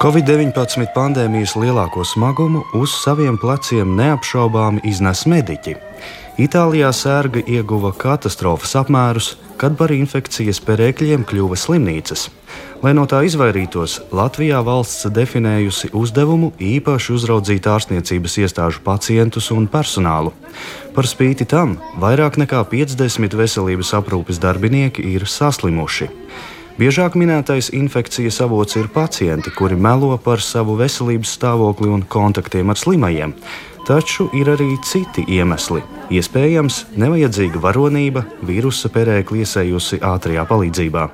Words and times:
Covid-19 0.00 0.86
pandēmijas 0.94 1.52
lielāko 1.60 2.00
smagumu 2.08 2.62
uz 2.78 2.94
saviem 3.02 3.34
pleciem 3.36 3.90
neapšaubāmi 3.98 4.80
iznes 4.88 5.26
mediķi. 5.28 5.74
Itālijā 6.40 6.88
sērga 6.96 7.42
ieguva 7.44 7.90
katastrofas 7.92 8.72
apmērus, 8.80 9.34
kad 9.60 9.74
par 9.76 9.92
infekcijas 9.92 10.62
perēkļiem 10.64 11.26
kļuva 11.28 11.58
slimnīcas. 11.60 12.30
Lai 12.80 12.94
no 12.96 13.04
tā 13.04 13.20
izvairītos, 13.28 13.98
Latvijā 14.16 14.62
valsts 14.64 15.04
definējusi 15.12 15.90
uzdevumu 15.92 16.54
īpaši 16.56 17.12
uzraudzīt 17.18 17.68
ārstniecības 17.68 18.38
iestāžu 18.40 18.80
pacientus 18.86 19.50
un 19.52 19.66
personālu. 19.68 20.32
Par 20.96 21.04
spīti 21.04 21.44
tam 21.44 21.76
vairāk 22.00 22.40
nekā 22.40 22.62
50 22.72 23.36
veselības 23.36 23.92
aprūpes 24.00 24.40
darbinieki 24.40 25.04
ir 25.12 25.28
saslimuši. 25.28 26.08
Biežāk 26.80 27.12
minētais 27.12 27.66
infekcijas 27.76 28.38
avots 28.40 28.78
ir 28.80 28.86
pacienti, 28.88 29.50
kuri 29.52 29.76
melo 29.76 30.14
par 30.16 30.40
savu 30.40 30.78
veselības 30.78 31.34
stāvokli 31.36 31.90
un 31.92 32.06
kontaktiem 32.08 32.72
ar 32.72 32.78
slimajiem. 32.80 33.34
Taču 33.84 34.30
ir 34.32 34.48
arī 34.48 34.70
citi 34.88 35.26
iemesli. 35.28 35.82
Iespējams, 36.08 36.78
nevajadzīga 36.96 37.60
varonība, 37.60 38.22
vīrusa 38.48 38.88
perēkli 38.94 39.42
iesējusi 39.44 40.00
ātrajā 40.00 40.46
palīdzībā. 40.48 41.04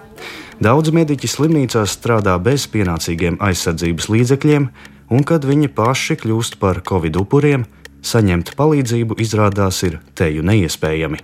Daudz 0.62 0.94
mediķi 0.94 1.32
slimnīcās 1.34 1.98
strādā 1.98 2.36
bez 2.38 2.68
pienācīgiem 2.70 3.40
aizsardzības 3.42 4.06
līdzekļiem, 4.14 4.68
un 5.10 5.26
kad 5.26 5.42
viņi 5.50 5.72
paši 5.74 6.20
kļūst 6.22 6.60
par 6.62 6.78
covid 6.86 7.18
upuriem, 7.18 7.66
saņemt 8.06 8.54
palīdzību 8.58 9.18
izrādās 9.22 9.82
ir 9.86 9.98
teju 10.18 10.44
neiespējami. 10.46 11.20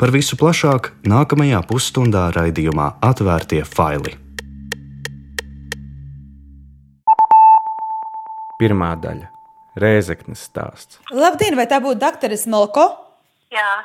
Par 0.00 0.12
visu 0.14 0.38
plašāk 0.40 0.92
nākamajā 1.06 1.62
pusstundā 1.70 2.28
raidījumā 2.34 2.96
Atvērtie 3.06 3.62
faili. 3.64 4.16
Pirmā 8.60 8.94
daļa- 9.00 9.28
Rēzeknes 9.82 10.46
stāsts. 10.48 10.98
Labdien, 11.12 11.56
vai 11.56 11.66
tā 11.68 11.80
būtu 11.84 12.00
doktore 12.00 12.36
Smolko? 12.40 12.88
Jā, 13.52 13.84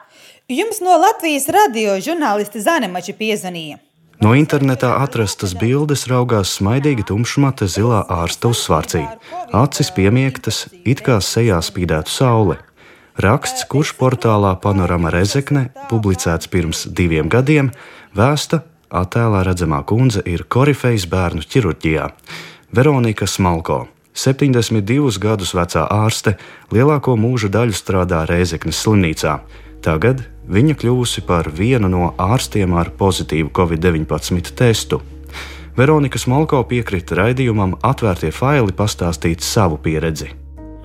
Jums 0.51 0.81
no 0.83 0.97
Latvijas 0.99 1.45
radio 1.47 1.93
žurnālisti 2.03 2.59
Zanemači 2.59 3.13
piezvanīja. 3.15 3.77
No 4.21 4.35
internetā 4.37 4.91
atrastas 5.01 5.55
bildes 5.57 6.03
raugās 6.05 6.51
smaidīgi 6.59 7.07
tumšmate 7.09 7.65
zilā 7.65 8.03
ārsta 8.05 8.51
uzsvārcī. 8.53 9.01
Acis 9.49 9.89
piemiegtas, 9.95 10.67
it 10.85 11.01
kā 11.01 11.15
sejā 11.25 11.57
spīdētu 11.65 12.13
saule. 12.13 12.59
Raksts, 13.17 13.65
kurš 13.71 13.95
portālā 13.97 14.51
Panorama 14.61 15.09
Rezekne 15.09 15.71
publicēts 15.89 16.51
pirms 16.53 16.83
diviem 16.85 17.31
gadiem, 17.33 17.71
vēsta, 18.13 18.61
attēlā 18.93 19.41
redzamā 19.47 19.81
kundze 19.89 20.21
ir 20.29 20.45
korifejas 20.45 21.07
bērnu 21.09 21.41
ķirurģijā. 21.41 22.11
Veronika 22.77 23.25
Smalko, 23.25 23.87
72 24.13 25.17
gadus 25.17 25.55
vecā 25.57 25.87
ārste, 25.89 26.37
lielāko 26.69 27.17
mūža 27.17 27.49
daļu 27.57 27.73
strādā 27.73 28.21
Rēzeknes 28.29 28.85
slimnīcā. 28.85 29.39
Tagad 29.81 30.19
viņa 30.45 30.75
kļuvusi 30.77 31.23
par 31.25 31.47
vienu 31.57 31.87
no 31.89 32.11
ārstiem 32.21 32.75
ar 32.77 32.91
pozitīvu 32.99 33.49
covid-19 33.57 34.53
testu. 34.53 34.99
Veronika 35.73 36.19
Smalko 36.21 36.59
piekrita 36.69 37.17
raidījumam 37.17 37.73
atvērtie 37.89 38.29
faili 38.35 38.75
pastāstīt 38.77 39.41
savu 39.41 39.79
pieredzi. 39.81 40.27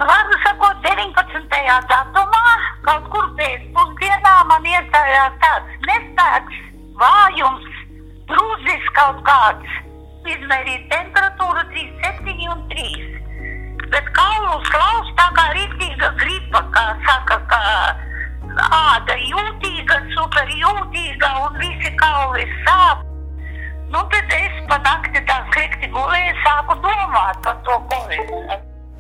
varu 0.01 0.39
sakot, 0.47 0.81
19. 0.87 1.61
datumā, 1.91 2.55
kaut 2.89 3.11
kur 3.13 3.29
pēcpusdienā 3.37 4.35
man 4.49 4.65
iestājās 4.73 5.37
tāds 5.45 5.77
nespēks, 5.91 6.65
vājums, 7.03 7.69
drūzis 8.33 8.89
kaut 8.97 9.21
kāds. 9.29 9.77
Izmērīt 10.25 10.89
temperatūru 10.89 11.69
37 11.77 12.49
un 12.55 12.65
3. 12.73 13.93
Bet 13.93 14.09
kaulu 14.17 14.59
slaus 14.73 15.13
tā 15.21 15.29
kā 15.37 15.49
rītīga 15.53 16.15
gripa, 16.25 16.65
kā 16.73 16.89
saka, 17.05 17.43
kā 17.53 17.65
āda 18.57 19.17
jūtīga, 19.21 19.99
super 20.15 20.49
jūtīga 20.51 21.33
un 21.45 21.59
visi 21.61 21.93
kauli 22.01 22.47
sāp. 22.65 23.05
Nu, 23.93 24.03
tad 24.11 24.33
es 24.35 24.57
pa 24.71 24.79
nakti 24.83 25.23
tā 25.29 25.43
slikti 25.53 25.91
gulēju, 25.95 26.33
sāku 26.45 26.79
domāt 26.83 27.39
par 27.45 27.61
to 27.67 27.77
covid. 27.93 28.57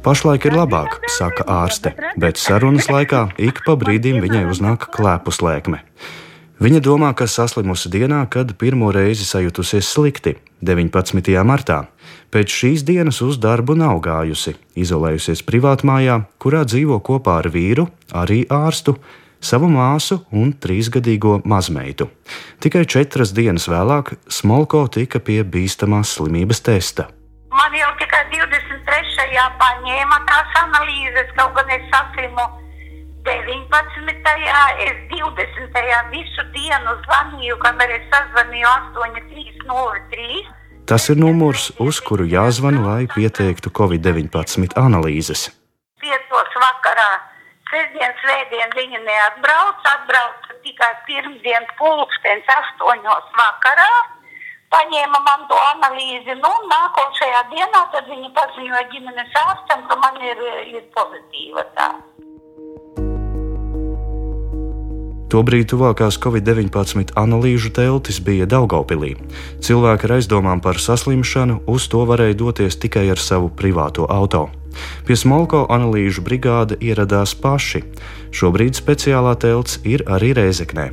Pašlaik 0.06 0.44
ir 0.46 0.54
labāk, 0.54 1.00
saka 1.10 1.42
ārste, 1.50 1.90
bet 2.14 2.38
sarunas 2.38 2.86
laikā 2.86 3.24
ik 3.42 3.64
pa 3.66 3.74
brīdim 3.74 4.20
viņai 4.22 4.44
uznāk 4.52 4.86
klēpu 4.94 5.34
slēgme. 5.34 5.82
Viņa 6.62 6.78
domā, 6.80 7.10
ka 7.12 7.26
saslimusi 7.28 7.90
dienā, 7.92 8.22
kad 8.32 8.54
pirmo 8.56 8.88
reizi 8.94 9.26
sajutusies 9.28 9.90
slikti, 9.92 10.36
19. 10.64 11.34
martā. 11.44 11.82
Pēc 12.32 12.54
šīs 12.54 12.84
dienas 12.86 13.18
uz 13.20 13.36
darbu 13.42 13.74
nav 13.76 13.98
gājusi, 14.04 14.54
izolējusies 14.78 15.42
privātmājā, 15.44 16.22
kurā 16.40 16.62
dzīvo 16.64 17.02
kopā 17.04 17.40
ar 17.42 17.50
vīru, 17.52 17.90
arī 18.14 18.46
ārstu, 18.48 18.96
savu 19.40 19.68
māsu 19.70 20.20
un 20.32 20.52
trīsgadīgo 20.52 21.40
mazmeitu. 21.44 22.08
Tikai 22.62 22.84
četras 22.84 23.34
dienas 23.36 23.68
vēlāk 23.70 24.16
Smolko 24.28 24.86
tika 24.92 25.20
pie 25.20 25.42
bīstamās 25.44 26.16
slimības 26.16 26.62
testa. 26.66 27.08
Man 27.56 27.74
jau 27.76 27.90
tikai 28.00 28.26
23. 28.34 29.48
paņēma 29.62 30.20
tās 30.28 30.60
analīzes, 30.62 31.32
kaut 31.38 31.54
gan 31.56 31.70
es 31.76 31.84
saslimu 31.92 32.46
19. 33.26 33.70
es 34.86 34.98
20. 35.10 36.10
visu 36.12 36.42
dienu 36.54 36.92
zvanīju, 37.06 37.56
kamēr 37.64 37.96
es 37.96 38.04
sazvanīju 38.12 38.68
8303. 38.70 40.44
Tas 40.86 41.08
ir 41.10 41.18
numurs, 41.18 41.72
uz 41.82 41.98
kuru 41.98 42.28
jāzvan, 42.30 42.78
lai 42.84 43.08
pieteiktu 43.10 43.72
Covid-19 43.74 44.76
analīzes. 44.78 45.48
5. 45.98 46.36
vakarā, 46.62 47.08
sestdien, 47.76 48.12
svētdien 48.22 48.74
viņa 48.76 49.00
neatbrauc, 49.04 49.88
atbrauca 49.92 50.56
tikai 50.64 50.92
pirmdien 51.08 51.68
pulkstens 51.78 52.48
8. 52.56 53.16
vakarā. 53.40 53.90
Paņēma 54.72 55.18
man 55.22 55.44
to 55.50 55.56
analīzi, 55.76 56.34
nu, 56.40 56.52
nākošajā 56.72 57.42
dienā 57.52 57.82
tad 57.92 58.08
viņa 58.10 58.32
paziņoja 58.34 58.88
ģimenes 58.90 59.38
ārstam, 59.44 59.84
ka 59.86 59.98
man 60.02 60.18
ir, 60.24 60.42
ir 60.72 60.88
pozitīva 60.96 61.62
tā. 61.76 61.92
Tobrīd 65.30 65.70
tuvākās 65.70 66.18
Covid-19 66.22 67.14
analīžu 67.18 67.72
teltis 67.74 68.20
bija 68.22 68.46
Daugaupilī. 68.50 69.16
Cilvēki 69.62 70.06
ar 70.06 70.18
aizdomām 70.18 70.62
par 70.62 70.78
saslimšanu 70.82 71.64
uz 71.70 71.88
to 71.90 72.04
varēja 72.06 72.38
doties 72.42 72.78
tikai 72.82 73.08
ar 73.14 73.22
savu 73.22 73.50
privāto 73.50 74.06
auto. 74.06 74.46
Pie 75.06 75.16
Smolko 75.16 75.64
analīžu 75.70 76.24
brigāde 76.26 76.78
ieradās 76.80 77.34
paši. 77.38 77.82
Šobrīd 78.34 78.78
speciālā 78.78 79.36
telts 79.40 79.80
ir 79.84 80.04
arī 80.06 80.34
Rēzeknē. 80.36 80.90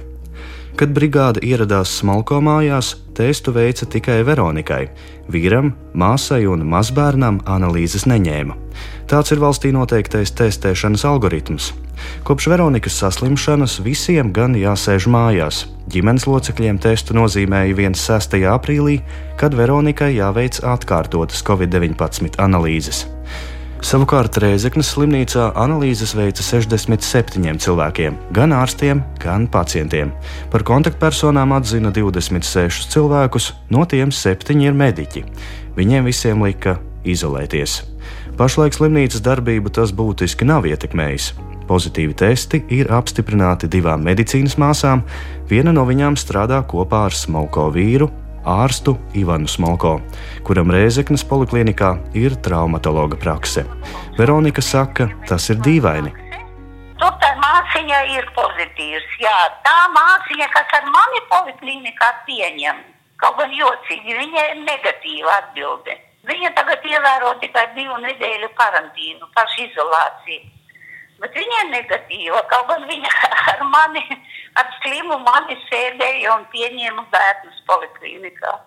Kad 0.74 0.90
brigāde 0.90 1.42
ieradās 1.46 1.92
Smalko 2.00 2.40
mājās, 2.42 2.96
testu 3.14 3.54
veica 3.54 3.86
tikai 3.86 4.24
Veronikai. 4.26 4.88
Vīram, 5.30 5.76
māsai 5.94 6.48
un 6.50 6.66
mazbērnam 6.66 7.44
analīzes 7.46 8.08
neņēma. 8.10 8.58
Tāds 9.06 9.36
ir 9.36 9.42
valstī 9.44 9.70
noteiktais 9.76 10.34
testēšanas 10.34 11.06
algoritms. 11.06 11.70
Kopš 12.26 12.48
Veronikas 12.50 12.98
saslimšanas 13.04 13.78
visiem 13.86 14.34
gan 14.34 14.58
jāsēž 14.58 15.06
mājās. 15.14 15.68
Ģimenes 15.94 16.26
locekļiem 16.26 16.80
testu 16.82 17.14
nozīmēja 17.18 17.76
1. 17.78 18.50
aprīlī, 18.50 19.02
kad 19.38 19.54
Veronikai 19.54 20.16
jāveic 20.16 20.58
atkārtotas 20.74 21.46
Covid-19 21.46 22.40
analīzes. 22.42 23.06
Savukārt 23.84 24.38
Rēzeknas 24.40 24.94
slimnīcā 24.94 25.50
analīzes 25.60 26.14
veica 26.16 26.40
67 26.40 27.60
cilvēkiem, 27.60 28.16
gan 28.32 28.56
ārstiem, 28.56 29.02
gan 29.20 29.44
pacientiem. 29.52 30.14
Par 30.54 30.64
kontaktpersonām 30.64 31.52
atzina 31.58 31.92
26 31.92 32.88
cilvēkus, 32.94 33.50
no 33.76 33.84
tiem 33.84 34.14
7 34.16 34.64
ir 34.64 34.80
mediķi. 34.80 35.26
Viņiem 35.76 36.08
visiem 36.08 36.46
lika 36.48 36.78
izolēties. 37.04 37.82
Pašlaik 38.40 38.80
slimnīcas 38.80 39.22
darbību 39.28 39.76
tas 39.76 39.92
būtiski 39.92 40.48
nav 40.48 40.64
ietekmējis. 40.72 41.34
Pozitīvi 41.68 42.16
testi 42.24 42.64
ir 42.72 42.88
apstiprināti 42.88 43.68
divām 43.68 44.08
medicīnas 44.08 44.56
māsām. 44.64 45.04
Viena 45.52 45.76
no 45.76 45.84
viņām 45.92 46.16
strādā 46.16 46.64
kopā 46.64 47.10
ar 47.12 47.20
smalko 47.20 47.68
vīru, 47.76 48.08
ārstu 48.50 48.96
Ivanu 49.18 49.48
Smolko, 49.48 49.98
kuram 50.48 50.72
Rēzeknas 50.74 51.24
poliklinikā 51.28 51.94
ir 52.20 52.36
traumatologa 52.46 53.20
prakse. 53.20 53.66
Veronika 54.18 54.62
saka, 54.62 55.10
tas 55.30 55.50
ir 55.54 55.62
dīvaini. 55.66 56.14
Tur 57.02 57.14
tā 57.24 57.32
māsiņa 57.42 58.00
ir 58.16 58.28
pozitīvs. 58.38 59.20
Jā, 59.24 59.36
tā 59.66 59.78
māsiņa, 59.96 60.50
kas 60.56 60.76
ar 60.80 60.90
mani 60.94 61.22
poliklinikā 61.32 62.10
pieņem, 62.28 62.82
kaut 63.24 63.40
gan 63.40 63.54
jocīgi, 63.60 64.18
viņai 64.20 64.48
ir 64.54 64.66
negatīva 64.68 65.38
atbilde. 65.42 66.00
Viņa 66.28 66.54
tagad 66.56 66.86
ievēro 66.88 67.34
tikai 67.42 67.66
divu 67.76 67.98
nedēļu 68.06 68.54
karantīnu, 68.56 69.28
pašizolāciju. 69.36 70.53
Bet 71.24 71.38
viņa 71.40 71.64
ir 71.64 71.72
negatīva, 71.72 72.44
kaut 72.52 72.68
gan 72.68 72.84
viņa 72.90 73.16
ar 73.54 73.64
mani, 73.72 74.04
ar 74.60 74.70
slimu 74.82 75.22
mani 75.24 75.56
sēdēja 75.70 76.36
un 76.36 76.46
pieņēma 76.52 77.08
bērnus 77.14 77.64
poliklinikā. 77.70 78.58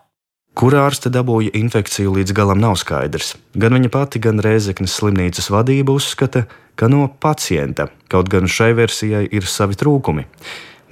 Kur 0.57 0.73
ārste 0.81 1.11
dabūja 1.13 1.53
infekciju 1.59 2.15
līdz 2.17 2.33
galam 2.33 2.63
nav 2.63 2.79
skaidrs. 2.81 3.35
Gan 3.61 3.77
viņa 3.77 3.91
pati, 3.93 4.23
gan 4.25 4.41
Rēzeknes 4.41 4.95
slimnīcas 4.97 5.51
vadība 5.53 5.93
uzskata, 5.93 6.47
ka 6.81 6.89
no 6.89 7.11
pacienta, 7.21 7.91
kaut 8.09 8.31
gan 8.33 8.49
šai 8.49 8.71
versijai 8.79 9.27
ir 9.37 9.45
savi 9.45 9.77
trūkumi. 9.77 10.25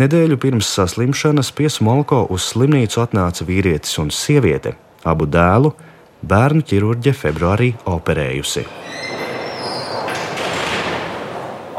Nedēļu 0.02 0.36
pirms 0.42 0.68
saslimšanas 0.68 1.48
pie 1.56 1.70
Smolko 1.72 2.26
uz 2.34 2.44
slimnīcu 2.50 3.00
atnāca 3.00 3.48
vīrietis 3.48 3.96
un 4.02 4.12
sieviete. 4.12 4.74
Abu 5.08 5.24
dēlu 5.24 5.72
bērnu 6.20 6.64
ķirurģe 6.68 7.16
februārī 7.16 7.70
operējusi. 7.88 8.66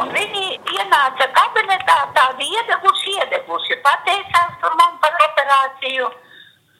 Un 0.01 0.13
viņi 0.15 0.45
ienāca 0.77 1.29
kabinetā 1.37 1.99
tādi 2.17 2.49
iedeguši, 3.45 3.75
pateicās 3.83 4.57
tur 4.61 4.73
man 4.75 4.97
par 5.01 5.13
operāciju. 5.29 6.09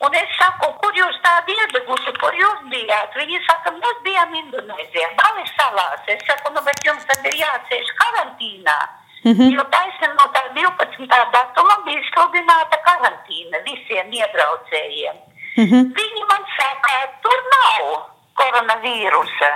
Un 0.06 0.12
es 0.14 0.30
saku, 0.38 0.68
kur 0.82 0.94
jūs 0.94 1.18
tādi 1.24 1.54
iedeguši, 1.56 2.12
kur 2.20 2.34
jūs 2.36 2.66
bijāt? 2.70 3.16
Viņi 3.16 3.40
saka, 3.48 3.72
mēs 3.72 4.02
bijām 4.04 4.34
Indonēzijā, 4.36 5.10
Balis 5.16 5.52
salās. 5.56 6.02
Es 6.08 6.22
saku, 6.28 6.52
nu, 6.54 6.62
bet 6.66 6.82
jums 6.84 7.06
tad 7.08 7.24
ir 7.26 7.36
jāceļ 7.40 7.86
karantīnā. 8.02 8.80
Mm 9.26 9.32
-hmm. 9.34 9.54
Jo 9.56 9.64
taisnība 9.74 10.14
no 10.20 10.26
tā 10.36 10.44
12. 10.54 11.08
datuma 11.34 11.76
bija 11.86 12.02
sludināta 12.12 12.78
karantīna 12.88 13.64
visiem 13.70 14.12
iebraucējiem. 14.12 15.16
Mm 15.58 15.66
-hmm. 15.66 15.84
Viņi 16.00 16.24
man 16.32 16.44
saka, 16.58 16.92
tur 17.24 17.40
nav 17.56 18.04
koronavīrusa. 18.34 19.52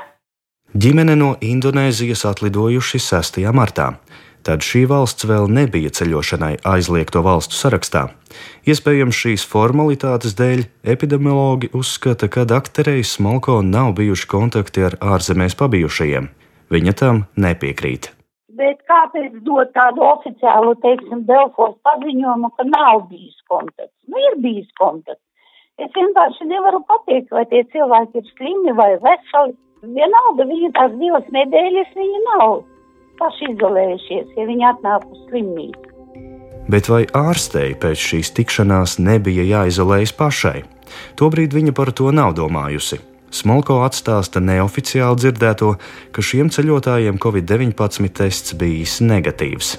Ģimene 0.73 1.15
no 1.15 1.35
Indonēzijas 1.41 2.25
atlidojuši 2.25 2.99
6. 2.99 3.51
martā. 3.53 3.93
Tad 4.47 4.63
šī 4.63 4.85
valsts 4.87 5.27
vēl 5.27 5.49
nebija 5.51 5.91
ceļošanai 5.91 6.53
aizliegto 6.67 7.21
valstu 7.25 7.57
sarakstā. 7.57 8.05
Iespējams, 8.69 9.17
šīs 9.23 9.43
formalitātes 9.51 10.35
dēļ 10.39 10.63
epidemiologi 10.93 11.71
uzskata, 11.75 12.29
ka 12.31 12.45
dakterei 12.47 13.03
Smolko 13.03 13.59
nav 13.65 13.97
bijuši 13.99 14.29
kontakti 14.31 14.85
ar 14.87 14.95
ārzemēs 15.15 15.57
pabijušajiem. 15.59 16.29
Viņa 16.71 16.95
tam 17.01 17.25
nepiekrīt. 17.35 18.13
Bet 18.59 18.79
kāpēc 18.91 19.39
dot 19.47 19.71
tādu 19.75 20.03
oficiālu, 20.07 20.75
teiksim, 20.83 21.23
Belfos 21.27 21.75
paziņojumu, 21.87 22.51
ka 22.55 22.67
nav 22.67 23.05
bijis 23.11 23.37
kontakts? 23.51 23.95
Nu, 24.07 24.19
ir 24.29 24.39
bijis 24.43 24.67
kontakts. 24.79 25.23
Es 25.79 25.91
vienkārši 25.95 26.47
nevaru 26.47 26.81
pateikt, 26.87 27.31
vai 27.31 27.45
tie 27.51 27.63
cilvēki 27.75 28.19
ir 28.19 28.33
slimi 28.35 28.75
vai 28.75 28.91
veseli. 29.03 29.55
Vienalga, 29.95 30.43
viņa 30.47 30.73
tās 30.75 30.99
divas 30.99 31.31
nedēļas 31.31 31.95
viņa 31.95 32.19
nav 32.25 32.59
paši 33.19 33.53
izolējušies, 33.53 34.33
ja 34.37 34.47
viņi 34.49 34.67
atnāk 34.71 35.05
uz 35.11 35.21
slimnīcu. 35.27 35.85
Bet 36.69 36.85
vai 36.91 37.03
ārstei 37.17 37.73
pēc 37.81 38.01
šīs 38.11 38.33
tikšanās 38.37 38.99
nebija 39.01 39.45
jāizolējas 39.47 40.13
pašai? 40.17 40.59
Tobrīd 41.17 41.55
viņa 41.57 41.73
par 41.77 41.89
to 41.97 42.11
nav 42.13 42.35
domājusi. 42.37 42.99
Smolko 43.33 43.79
atstāsta 43.85 44.41
neoficiāli 44.41 45.21
dzirdēto, 45.21 45.75
ka 46.13 46.25
šiem 46.25 46.49
ceļotājiem 46.53 47.19
Covid-19 47.21 48.09
tests 48.19 48.55
bijis 48.57 48.97
negatīvs. 49.05 49.75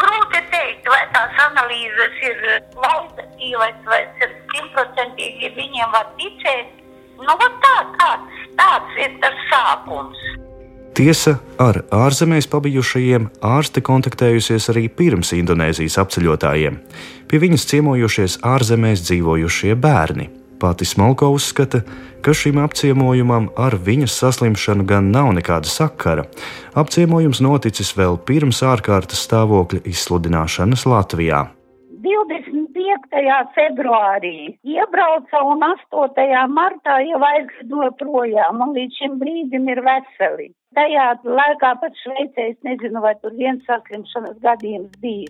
Grūti 0.00 0.42
teikt, 0.52 0.88
vai 0.88 1.00
tās 1.14 1.40
analīzes 1.46 2.20
ir 2.28 2.42
kvalitatīvas 2.74 3.88
vai 3.88 4.02
simtprocentīgi 4.18 5.54
viņiem 5.56 5.96
var 5.96 6.12
ticēt. 6.20 6.76
Nu, 7.20 7.36
tā, 7.40 7.76
tāds, 8.00 8.44
tāds 8.60 9.00
ir 9.00 9.16
tas 9.24 9.42
sākums. 9.48 10.20
Tiesa, 10.90 11.36
ar 11.62 11.84
ārzemēs 11.94 12.48
pabijušajiem 12.50 13.28
ārste 13.46 13.82
kontaktējusies 13.86 14.66
arī 14.72 14.88
pirms 14.90 15.30
Indonēzijas 15.36 16.00
apceļotājiem. 16.02 16.80
Pie 17.30 17.38
viņas 17.44 17.66
ciemojušies 17.70 18.40
ārzemēs 18.42 19.04
dzīvojušie 19.06 19.76
bērni. 19.78 20.26
Pati 20.60 20.84
Smolko 20.84 21.30
uzskata, 21.32 21.80
ka 22.20 22.34
šim 22.36 22.58
apciemojumam 22.60 23.48
ar 23.56 23.78
viņas 23.80 24.18
saslimšanu 24.18 24.84
gan 24.90 25.08
nav 25.14 25.30
nekāda 25.38 25.70
sakara. 25.70 26.26
Apciemojums 26.74 27.40
noticis 27.40 27.94
vēl 27.96 28.18
pirms 28.26 28.60
ārkārtas 28.66 29.22
stāvokļa 29.28 29.86
izsludināšanas 29.88 30.84
Latvijā. 30.90 31.46
25. 32.00 33.20
februārī 33.56 34.36
iebrauca 34.64 35.42
un 35.44 35.64
8. 35.66 36.30
martā 36.48 36.96
jau 37.04 37.20
aizlidoja 37.28 37.90
projām, 38.00 38.62
un 38.64 38.72
līdz 38.76 39.00
šim 39.00 39.18
brīdim 39.20 39.68
ir 39.68 39.82
veseli. 39.84 40.48
Tajā 40.78 41.10
laikā 41.26 41.74
pat 41.82 42.00
Šveicē 42.00 42.46
es 42.52 42.58
nezinu, 42.64 43.02
vai 43.04 43.12
tur 43.20 43.34
viens 43.36 43.60
saslimšanas 43.68 44.38
gadījums 44.44 44.96
bija. 45.04 45.28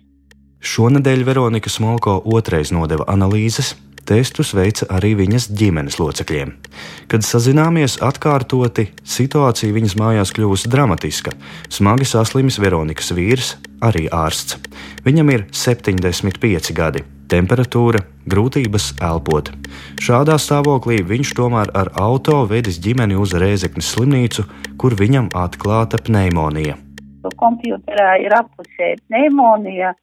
Šonadēļ 0.61 1.25
Veronika 1.25 1.71
Smolko 1.73 2.19
otrais 2.37 2.71
nodeva 2.71 3.07
analīzes, 3.09 3.73
testus 4.07 4.53
veica 4.57 4.87
arī 4.95 5.13
viņas 5.19 5.47
ģimenes 5.57 5.99
locekļiem. 6.01 6.53
Kad 7.11 7.25
sazināmies 7.27 7.99
atkārtoti, 8.03 8.89
situācija 9.03 9.75
viņas 9.75 9.97
mājās 10.01 10.33
kļuvusi 10.35 10.71
dramatiska. 10.71 11.33
Smagi 11.69 12.09
saslimis 12.09 12.59
Veronikas 12.61 13.13
vīrs, 13.15 13.55
arī 13.81 14.07
ārsts. 14.11 14.59
Viņam 15.05 15.33
ir 15.33 15.47
75 15.55 16.75
gadi 16.77 17.05
temperatūra, 17.31 18.01
grūtības 18.27 18.91
elpot. 19.03 19.51
Šādā 20.03 20.37
stāvoklī 20.41 20.99
viņš 21.07 21.33
tomēr 21.37 21.71
ar 21.77 21.91
auto 22.01 22.41
vedis 22.49 22.79
ģimeni 22.83 23.17
uz 23.19 23.35
Rēzeknes 23.39 23.93
slimnīcu, 23.95 24.45
kur 24.81 24.95
viņam 24.99 25.31
atklāta 25.37 26.01
pneimonija. 26.03 26.77
Kompjuterā 27.37 28.15
ir 28.23 28.33
apusē 28.35 28.95
pneimonija, 29.05 29.93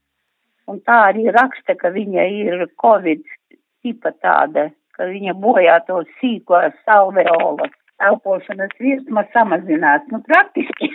un 0.71 0.81
tā 0.87 0.99
arī 1.11 1.27
raksta, 1.35 1.75
ka 1.79 1.91
viņa 1.95 2.27
ir 2.45 2.69
Covid 2.81 3.25
tipa 3.85 4.13
tāda, 4.23 4.69
ka 4.97 5.09
viņa 5.11 5.35
bojā 5.43 5.81
to 5.89 6.03
sīko 6.19 6.63
salveolas. 6.85 7.75
Elpošanas 7.99 8.77
virsma 8.79 9.25
samazinās. 9.35 10.05
Nu, 10.13 10.23
praktiski 10.27 10.93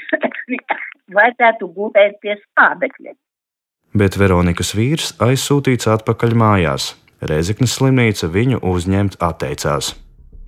vajadzētu 1.17 1.67
gulēt 1.75 2.15
pie 2.23 2.37
skābekļa 2.39 3.17
bet 3.97 4.17
Veronikas 4.17 4.73
vīrs 4.77 5.13
aizsūtīts 5.21 5.87
atpakaļ 5.89 6.35
mājās. 6.37 6.93
Reizeknas 7.23 7.77
slimnīca 7.77 8.27
viņu 8.33 8.59
uzņemt 8.67 9.19
atteicās. 9.23 9.93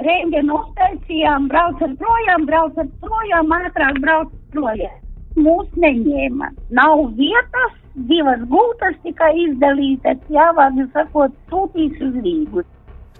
Rēģinu 0.03 0.57
uztaisījām, 0.57 1.47
braucat 1.51 1.93
projām, 2.01 2.47
braucat 2.49 2.89
projām, 3.03 3.53
ātrāk 3.61 4.01
braucat 4.03 4.41
projām. 4.51 4.97
Mūs 5.39 5.69
neņēma. 5.79 6.51
Nav 6.75 7.05
vietas, 7.15 7.77
divas 7.95 8.41
gultas 8.51 8.95
tikai 9.03 9.31
izdalītas, 9.47 10.19
jāvārdu 10.31 10.87
sakot, 10.93 11.35
sūtīs 11.51 11.99
uz 12.03 12.15
Rīgu. 12.25 12.63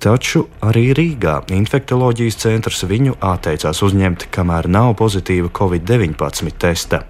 Taču 0.04 0.44
arī 0.62 0.90
Rīgā 0.94 1.40
infektuoloģijas 1.56 2.38
centrs 2.44 2.84
viņu 2.86 3.16
atteicās 3.24 3.80
uzņemt, 3.86 4.28
kamēr 4.36 4.68
nav 4.70 4.94
pozitīva 5.00 5.50
Covid-19 5.56 6.52
testa. 6.62 7.02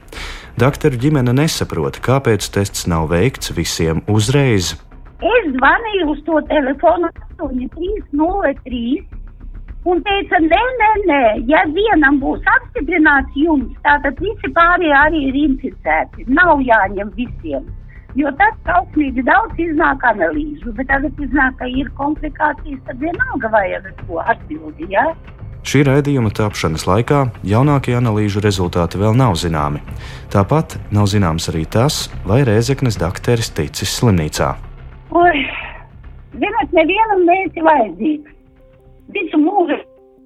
Dakteru 0.56 0.96
ģimene 1.02 1.34
nesaprot, 1.36 2.00
kāpēc 2.00 2.48
tests 2.56 2.86
nav 2.88 3.10
veikts 3.12 3.52
visiem 3.58 4.00
uzreiz. 4.08 4.76
Es 5.26 5.50
zvanīju 5.58 6.14
uz 6.14 6.22
to 6.28 6.40
telefonu 6.52 7.10
8303 7.42 9.15
un 9.90 10.02
teica, 10.06 10.42
nē, 10.42 10.62
nē, 10.82 10.92
nē, 11.10 11.22
ja 11.52 11.64
vienam 11.76 12.20
būs 12.22 12.46
apstiprināts 12.58 13.40
jums, 13.40 13.74
tātad 13.86 14.20
visi 14.22 14.52
pārējie 14.58 14.94
arī 15.00 15.24
ir 15.30 15.40
inficēti. 15.46 16.28
Nav 16.28 16.64
jāņem 16.66 17.14
visiem. 17.18 17.68
Jo 18.16 18.32
tad 18.40 18.56
trauksmīgi 18.64 19.26
daudz 19.28 19.58
iznāk 19.60 20.04
analīžu, 20.08 20.72
bet 20.78 20.88
tagad 20.88 21.18
iznāk, 21.20 21.58
ka 21.60 21.68
ir 21.68 21.90
komplikācijas, 22.00 22.80
tad 22.88 23.02
vienalga 23.04 23.52
vajag 23.52 23.90
to 24.06 24.22
atbildi. 24.24 24.88
Ja? 24.94 25.10
Šī 25.66 25.82
raidījuma 25.88 26.30
tapšanas 26.38 26.86
laikā 26.88 27.24
jaunākie 27.44 27.96
analīžu 27.98 28.44
rezultāti 28.46 29.02
vēl 29.02 29.18
nav 29.18 29.36
zināmi. 29.42 29.82
Tāpat 30.32 30.78
nav 30.96 31.10
zināms 31.12 31.50
arī 31.52 31.66
tas, 31.66 32.06
vai 32.24 32.44
Rēzeknes 32.48 33.00
dakteris 33.02 33.50
ticis 33.58 33.98
slimnīcā. 33.98 34.54
Oi, 35.18 35.44
zinot, 36.38 36.78
nevienam 36.78 37.26
neesi 37.28 37.66
vajadzīgs. 37.66 38.35
Visu 39.14 39.38
mūžu 39.38 39.78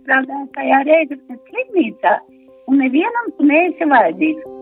strādāju 0.03 0.47
tajā 0.55 0.79
Rēzeknes 0.87 1.41
slimnīcā, 1.49 2.15
un 2.71 2.79
nevienam 2.79 3.33
tu 3.35 3.47
neesi 3.49 3.87
vajadzīgs. 3.91 4.55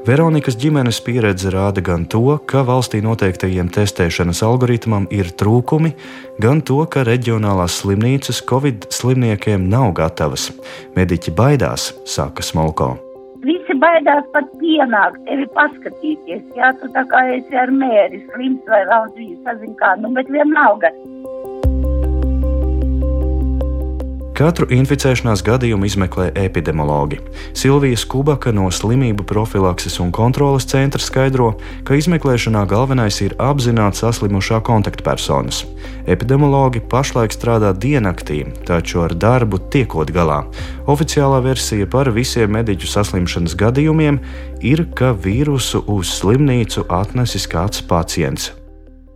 Veronikas 0.00 0.56
ģimenes 0.58 0.96
pieredze 1.04 1.52
rāda 1.52 1.82
gan 1.84 2.06
to, 2.10 2.24
ka 2.50 2.64
valstī 2.66 3.02
noteiktajiem 3.04 3.68
testēšanas 3.70 4.40
algoritmam 4.42 5.04
ir 5.14 5.28
trūkumi, 5.38 5.92
gan 6.42 6.64
to, 6.66 6.80
ka 6.90 7.04
reģionālās 7.06 7.76
slimnīcas 7.82 8.40
Covid 8.48 8.88
slimniekiem 8.90 9.68
nav 9.70 9.92
gatavas. 10.00 10.48
Mediķi 10.96 11.36
baidās, 11.36 11.92
saka 12.08 12.42
Smolko. 12.42 12.94
Visi 13.44 13.76
baidās 13.78 14.26
pat 14.34 14.48
pienākt, 14.58 15.20
tevi 15.28 15.46
paskatīties. 15.54 16.42
Jā, 16.58 16.72
tu 16.80 16.90
tā 16.96 17.04
kā 17.12 17.22
esi 17.36 17.60
ar 17.60 17.70
mēri, 17.70 18.24
slims 18.32 18.66
vai 18.72 18.82
raudzīgs, 18.90 19.38
sazin 19.46 19.76
kā, 19.78 19.94
nu, 20.00 20.10
bet 20.16 20.32
vienalga. 20.32 20.90
Katru 24.40 24.64
inficēšanās 24.72 25.42
gadījumu 25.44 25.84
izmeklē 25.84 26.30
epidemiologi. 26.40 27.18
Silvija 27.52 27.98
Skubaka 28.00 28.48
no 28.56 28.70
Slimību 28.72 29.26
profilakses 29.28 29.98
un 30.00 30.08
kontrolas 30.16 30.64
centra 30.70 31.02
skaidro, 31.04 31.50
ka 31.84 31.98
izmeklēšanā 32.00 32.62
galvenais 32.70 33.18
ir 33.20 33.34
apzināt 33.36 33.98
saslimušā 34.00 34.62
kontaktpersonas. 34.64 35.66
Epidemiologi 36.08 36.80
pašlaik 36.80 37.36
strādā 37.36 37.74
diennaktī, 37.76 38.46
taču 38.64 39.02
ar 39.04 39.12
darbu 39.12 39.60
tiekot 39.74 40.08
galā. 40.16 40.40
Oficiālā 40.88 41.42
versija 41.44 41.84
par 41.84 42.08
visiem 42.16 42.56
mediķu 42.56 42.88
saslimšanas 42.88 43.58
gadījumiem 43.60 44.22
ir, 44.64 44.86
ka 44.96 45.12
vīrusu 45.12 45.84
uz 45.84 46.16
slimnīcu 46.16 46.88
atnesis 46.88 47.44
kāds 47.44 47.84
pacients. 47.84 48.54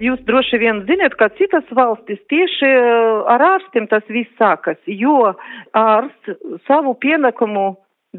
Jūs 0.04 0.20
droši 0.28 0.58
vien 0.60 0.82
zināt, 0.88 1.14
ka 1.20 1.30
citas 1.38 1.68
valstis 1.76 2.20
tieši 2.32 2.68
eh, 2.68 3.22
ar 3.34 3.44
ārstiem 3.54 3.88
tas 3.90 4.04
viss 4.12 4.32
sākas, 4.40 4.80
jo 4.86 5.32
ārsts 5.78 6.34
savu 6.68 6.96
pienākumu 7.00 7.70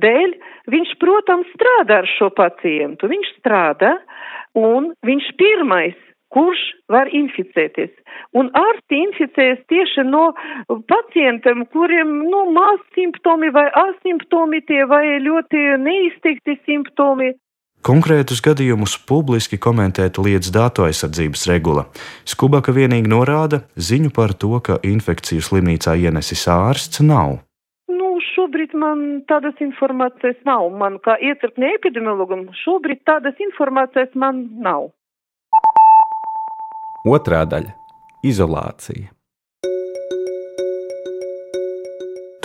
dēļ, 0.01 0.33
viņš, 0.71 0.95
protams, 1.01 1.51
strādā 1.55 2.01
ar 2.03 2.09
šo 2.17 2.31
pacientu. 2.35 3.09
Viņš 3.11 3.31
strādā 3.39 3.95
un 4.59 4.91
viņš 5.07 5.29
pirmais, 5.39 5.99
kurš 6.35 6.61
var 6.91 7.09
inficēties. 7.15 7.93
Un 8.35 8.49
ārsti 8.59 8.99
inficējas 9.05 9.61
tieši 9.71 10.03
no 10.07 10.25
pacientiem, 10.91 11.63
kuriem, 11.71 12.11
nu, 12.31 12.43
maz 12.55 12.81
simptomi 12.97 13.51
vai 13.55 13.67
asimptomi 13.85 14.61
tie 14.67 14.83
vai 14.89 15.19
ļoti 15.23 15.63
neizteikti 15.85 16.57
simptomi. 16.65 17.31
Konkrētus 17.85 18.39
gadījumus 18.41 18.95
publiski 19.05 19.59
komentēt 19.61 20.17
liedz 20.17 20.47
datu 20.49 20.87
aizsardzības 20.87 21.43
regula. 21.51 21.83
Skubaka 22.25 22.73
vienīgi 22.73 23.11
norāda, 23.11 23.59
ziņu 23.77 24.09
par 24.15 24.33
to, 24.33 24.57
ka 24.65 24.79
infekciju 24.81 25.43
slimnīcā 25.45 25.93
ienesis 26.01 26.47
ārsts, 26.49 27.03
nav. 27.05 27.35
Nu, 27.93 28.07
šobrīd 28.31 28.73
man 28.73 29.03
tādas 29.29 29.61
informācijas 29.61 30.41
nav. 30.49 30.65
Man 30.73 30.97
kā 31.05 31.19
iecirkņa 31.29 31.75
epidemiologam 31.77 32.47
šobrīd 32.63 33.03
tādas 33.05 33.37
informācijas 33.51 34.17
man 34.17 34.47
nav. 34.65 34.89
Otrā 37.05 37.45
daļa- 37.45 37.77
izolācija. 38.31 39.14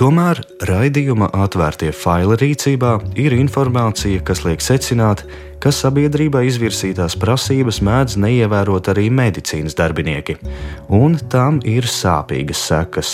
Tomēr 0.00 0.38
raidījuma 0.64 1.26
atvērtie 1.44 1.90
faili 1.92 2.38
rīcībā 2.40 2.94
ir 3.20 3.34
informācija, 3.36 4.22
kas 4.24 4.40
liek 4.46 4.62
secināt, 4.64 5.26
ka 5.60 5.68
sabiedrībā 5.76 6.40
izvirsītās 6.48 7.18
prasības 7.20 7.82
mēdz 7.84 8.16
neievērot 8.24 8.88
arī 8.94 9.10
medicīnas 9.12 9.76
darbinieki, 9.76 10.38
un 10.96 11.18
tam 11.28 11.60
ir 11.68 11.84
sāpīgas 11.84 12.64
sekas. 12.70 13.12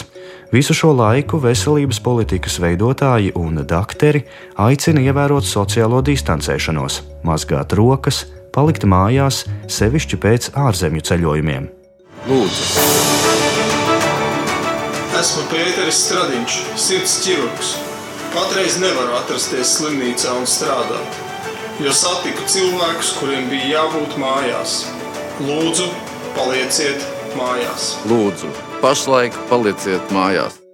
Visu 0.55 0.79
šo 0.79 0.93
laiku 0.95 1.43
veselības 1.43 1.99
politikas 2.07 2.61
veidotāji 2.63 3.35
un 3.35 3.65
dakteri 3.67 4.23
aicina 4.55 5.03
ievērot 5.09 5.43
sociālo 5.43 6.05
distancēšanos, 6.07 7.03
mazgāt 7.27 7.75
rokas, 7.75 8.29
palikt 8.55 8.87
mājās, 8.87 9.43
sevišķi 9.67 10.23
pēc 10.23 10.51
ārzemju 10.55 11.07
ceļojumiem. 11.11 11.71
Lūdzu! 12.31 13.16
Esmu 15.17 15.47
Pēteris 15.49 15.97
Stradiņš, 16.05 16.57
sirds 16.77 17.15
ķirurgs. 17.25 17.71
Patreiz 18.35 18.75
nevaru 18.83 19.15
atrasties 19.17 19.71
slimnīcā 19.79 20.35
un 20.37 20.45
strādāt, 20.51 21.17
jo 21.81 21.95
satiku 21.97 22.45
cilvēkus, 22.53 23.15
kuriem 23.17 23.49
bija 23.49 23.71
jābūt 23.79 24.19
mājās. 24.21 24.77
Lūdzu, 25.41 25.89
palieciet 26.37 27.09
mājās! 27.39 27.95
Lūdzu, 28.13 28.53
pašlaik 28.85 29.41
palieciet 29.49 30.13
mājās! 30.13 30.66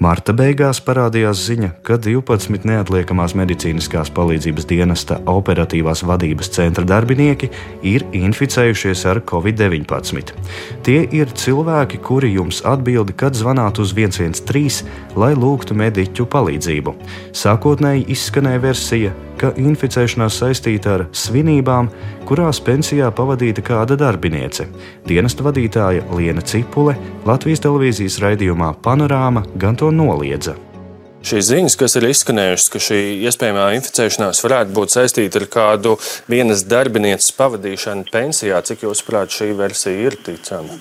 Marta 0.00 0.32
beigās 0.32 0.78
parādījās 0.80 1.42
ziņa, 1.44 1.68
ka 1.84 1.98
12 2.00 2.62
neatliekamās 2.64 3.34
medicīniskās 3.36 4.08
palīdzības 4.16 4.64
dienesta 4.70 5.18
operatīvās 5.28 6.00
vadības 6.08 6.48
centra 6.54 6.86
darbinieki 6.88 7.50
ir 7.84 8.06
inficējušies 8.16 9.02
ar 9.12 9.20
covid-19. 9.28 10.32
Tie 10.88 11.02
ir 11.04 11.34
cilvēki, 11.42 12.00
kuri 12.00 12.32
jums 12.32 12.62
atbildi, 12.64 13.12
kad 13.12 13.36
zvanāt 13.36 13.82
uz 13.84 13.92
113, 13.92 14.88
lai 15.20 15.34
lūgtu 15.36 15.76
mediķu 15.76 16.24
palīdzību. 16.32 16.96
Sākotnēji 17.36 18.08
izskanēja 18.16 18.64
versija, 18.64 19.12
ka 19.40 19.52
inficēšanās 19.58 20.38
saistīta 20.42 20.96
ar 20.96 21.04
svinībām, 21.16 21.90
kurās 22.28 22.60
pensijā 22.64 23.10
pavadīta 23.16 23.64
kāda 23.64 23.96
darbiniece. 24.00 24.68
Dienesta 25.08 25.46
vadītāja 25.46 26.06
Liena 26.16 26.44
Cipule 26.44 26.96
Latvijas 27.28 27.64
televīzijas 27.64 28.20
raidījumā 28.24 28.74
Panorāma 28.84 29.46
gan 29.56 29.78
to 29.80 29.90
noliedza. 29.94 30.56
Šīs 31.20 31.50
ziņas, 31.50 31.74
kas 31.76 31.98
ir 31.98 32.06
izskanējušas, 32.08 32.68
ka 32.72 32.80
šī 32.80 33.00
iespējamā 33.28 33.66
inficēšanās 33.76 34.40
varētu 34.40 34.72
būt 34.78 34.94
saistīta 34.94 35.42
ar 35.42 35.48
kādu 35.52 35.98
vienas 36.32 36.64
darbinieces 36.64 37.34
pavadīšanu 37.36 38.08
pensijā, 38.12 38.62
cik 38.64 38.86
jūs 38.86 39.04
prāt 39.04 39.36
šī 39.36 39.50
versija 39.58 40.08
ir 40.08 40.16
ticama? 40.24 40.80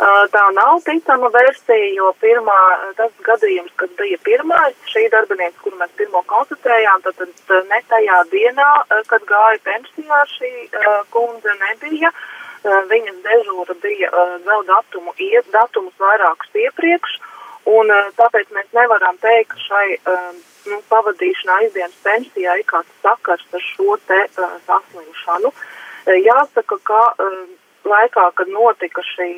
Tā 0.00 0.42
nav 0.56 0.78
ticama 0.86 1.28
versija, 1.34 1.88
jo 1.92 2.10
pirmā, 2.22 2.56
tas 2.96 3.10
gadījums, 3.26 3.72
kas 3.76 3.90
bija 3.98 4.16
pirmais, 4.24 4.76
šī 4.88 5.02
darbinieca, 5.12 5.58
kuru 5.60 5.76
mēs 5.76 5.92
pirmo 5.98 6.22
konstatējām, 6.30 7.02
tad, 7.04 7.20
tad 7.50 7.68
ne 7.68 7.80
tajā 7.90 8.20
dienā, 8.32 8.68
kad 9.10 9.26
gāja 9.28 9.60
pensijā, 9.66 10.22
šī 10.38 10.52
kundze 11.12 11.52
nebija. 11.66 12.14
Viņas 12.64 13.20
dežūra 13.26 13.76
bija 13.82 14.08
vēl 14.48 14.64
datumu, 14.68 15.12
datumus 15.52 16.00
vairākus 16.00 16.56
iepriekš, 16.64 17.20
un 17.68 17.92
tāpēc 18.16 18.56
mēs 18.56 18.72
nevaram 18.76 19.20
teikt, 19.20 19.52
ka 19.52 19.64
šai 19.68 19.86
nu, 20.70 20.80
pavadīšanā 20.88 21.62
aizdienas 21.66 21.96
pensijā 22.04 22.56
ir 22.56 22.68
kāds 22.72 23.00
sakars 23.04 23.44
ar 23.52 23.68
šo 23.68 24.00
te 24.08 24.20
saslimšanu. 24.64 25.52
Jāsaka, 26.24 26.80
ka 26.88 27.00
laikā, 27.84 28.30
kad 28.36 28.48
notika 28.48 29.04
šī 29.04 29.32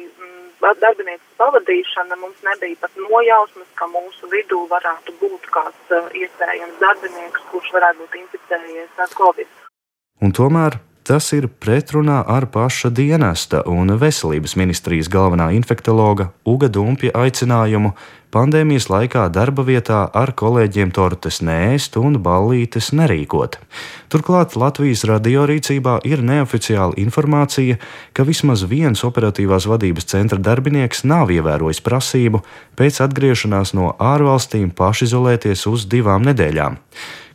darbinieces 0.83 1.38
pavadīšana 1.40 2.19
mums 2.21 2.38
nebija 2.47 2.78
pat 2.85 2.95
nojausmas, 3.09 3.69
ka 3.78 3.88
mūsu 3.90 4.31
vidū 4.35 4.61
varētu 4.71 5.16
būt 5.23 5.50
kāds 5.57 5.97
iespējams 6.23 6.78
darbinieks, 6.83 7.45
kurš 7.50 7.75
varētu 7.76 8.04
būt 8.04 8.16
inficējies 8.23 9.02
ar 9.04 9.12
covid. 9.19 9.50
Un 10.23 10.35
tomēr 10.38 10.78
Tas 11.02 11.32
ir 11.35 11.49
pretrunā 11.59 12.21
ar 12.30 12.44
paša 12.54 12.92
dienesta 12.94 13.64
un 13.66 13.90
veselības 13.99 14.52
ministrijas 14.54 15.09
galvenā 15.11 15.49
infektuologa 15.56 16.28
Uga 16.47 16.68
Dumpja 16.71 17.11
aicinājumu 17.18 17.90
pandēmijas 18.30 18.87
laikā 18.87 19.25
darba 19.35 19.64
vietā 19.66 20.04
ar 20.14 20.30
kolēģiem 20.38 20.92
tortes 20.94 21.40
nēst 21.42 21.99
un 21.99 22.21
ballītes 22.23 22.92
nerīkot. 22.94 23.59
Turklāt 24.14 24.54
Latvijas 24.54 25.02
radio 25.11 25.42
rīcībā 25.50 25.97
ir 26.06 26.23
neoficiāla 26.23 26.94
informācija, 27.02 27.80
ka 28.14 28.23
vismaz 28.28 28.62
viens 28.71 29.02
operatīvās 29.02 29.66
vadības 29.73 30.06
centra 30.14 30.38
darbinieks 30.38 31.02
nav 31.02 31.35
ievērojis 31.35 31.82
prasību 31.82 32.44
pēc 32.78 33.02
atgriešanās 33.09 33.75
no 33.75 33.90
ārvalstīm 33.99 34.71
pašizolēties 34.71 35.66
uz 35.66 35.90
divām 35.90 36.23
nedēļām. 36.30 36.78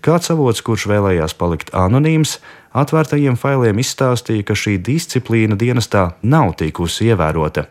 Kāds 0.05 0.31
avots, 0.33 0.61
kurš 0.61 0.87
vēlējās 0.91 1.33
palikt 1.37 1.73
anonīms, 1.75 2.37
atvērtajiem 2.77 3.37
failiem 3.39 3.81
izstāstīja, 3.81 4.45
ka 4.47 4.57
šī 4.57 4.77
disciplīna 4.83 5.57
dienestā 5.59 6.11
nav 6.21 6.53
tikusi 6.59 7.11
ievērota. 7.11 7.67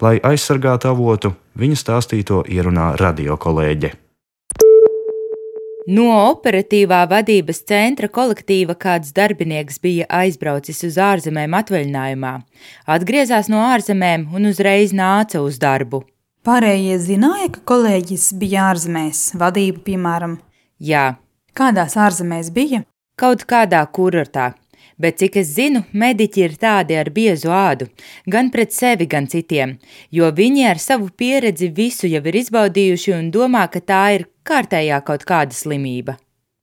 Lai 0.00 0.16
aizsargātu 0.20 0.90
avotu, 0.90 1.32
viņa 1.56 1.78
stāstīto 1.80 2.42
ierunā 2.48 2.94
radio 3.00 3.38
kolēģe. 3.40 3.94
No 5.86 6.08
operatīvā 6.32 7.04
vadības 7.06 7.60
centra 7.68 8.08
kolektīva 8.10 8.74
kāds 8.74 9.12
darbinieks 9.14 9.78
bija 9.78 10.08
aizbraucis 10.10 10.82
uz 10.88 10.96
ārzemēm 10.98 11.54
atvaļinājumā, 11.54 12.32
atgriezās 12.90 13.46
no 13.52 13.60
ārzemēm 13.68 14.26
un 14.34 14.50
uzreiz 14.50 14.90
nāca 14.90 15.44
uz 15.46 15.60
darbu. 15.62 16.02
Pārējie 16.46 16.98
zināja, 17.02 17.52
ka 17.54 17.62
kolēģis 17.70 18.32
bija 18.40 18.66
ārzemēs, 18.72 19.22
vadība, 19.38 19.84
piemēram. 19.86 20.36
Jā. 20.82 21.06
Kādās 21.56 21.96
ārzemēs 21.96 22.52
bija? 22.52 22.84
kaut 23.16 23.44
kādā 23.48 23.80
kurortā. 23.92 24.52
Bet 25.00 25.18
cik 25.20 25.34
es 25.42 25.50
zinu, 25.52 25.82
mediķi 25.92 26.42
ir 26.46 26.54
tādi 26.60 26.96
ar 26.96 27.10
biezu 27.12 27.50
ādu, 27.52 27.88
gan 28.32 28.48
pret 28.52 28.72
sevi, 28.72 29.04
gan 29.12 29.26
citiem, 29.28 29.74
jo 30.10 30.30
viņi 30.32 30.64
ar 30.70 30.80
savu 30.80 31.10
pieredzi 31.12 31.68
visu 31.68 32.08
jau 32.08 32.22
ir 32.24 32.38
izbaudījuši 32.40 33.12
un 33.18 33.28
domā, 33.34 33.66
ka 33.68 33.82
tā 33.84 34.02
ir 34.16 34.26
kārtējā 34.48 35.02
kaut 35.04 35.26
kāda 35.28 35.52
slimība. 35.52 36.16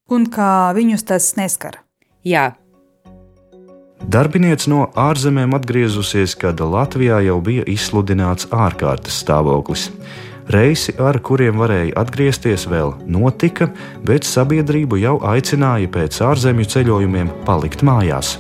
Un 0.09 0.25
kā 0.33 0.73
viņus 0.73 1.05
tas 1.09 1.29
neskar? 1.37 1.83
Jā. 2.25 2.55
Darbiniece 4.03 4.67
no 4.71 4.87
ārzemēm 4.99 5.53
atgriezusies, 5.55 6.33
kad 6.35 6.59
Latvijā 6.59 7.21
jau 7.23 7.37
bija 7.41 7.63
izsludināts 7.69 8.49
ārkārtas 8.49 9.21
stāvoklis. 9.21 9.91
Reisi, 10.51 10.91
ar 10.99 11.21
kuriem 11.23 11.55
varēja 11.61 11.95
atgriezties, 12.01 12.65
vēl 12.67 12.97
notika, 13.07 13.69
bet 14.03 14.27
sabiedrību 14.27 14.99
jau 14.99 15.13
aicināja 15.23 15.87
pēc 15.91 16.19
ārzemju 16.25 16.67
ceļojumiem 16.73 17.31
palikt 17.47 17.85
mājās. 17.85 18.35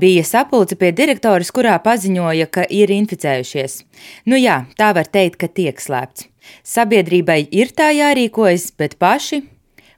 Bija 0.00 0.22
sapulce 0.24 0.78
pie 0.78 0.92
direktoras, 0.96 1.50
kurā 1.50 1.74
paziņoja, 1.82 2.46
ka 2.54 2.62
ir 2.70 2.92
inficējušies. 2.94 3.80
Nu 4.30 4.38
jā, 4.38 4.62
tā 4.78 4.92
var 4.96 5.10
teikt, 5.10 5.40
ka 5.42 5.50
tiek 5.50 5.82
slēpts. 5.82 6.28
Sabiedrībai 6.64 7.42
ir 7.50 7.74
tā 7.74 7.90
jārīkojas, 7.92 8.70
bet 8.78 8.96
paši, 9.02 9.42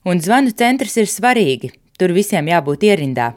un 0.08 0.18
zvanu 0.18 0.56
centrs 0.56 0.96
ir 0.96 1.12
svarīgi, 1.12 1.74
tur 2.00 2.16
visiem 2.16 2.48
jābūt 2.48 2.88
ierindā. 2.88 3.34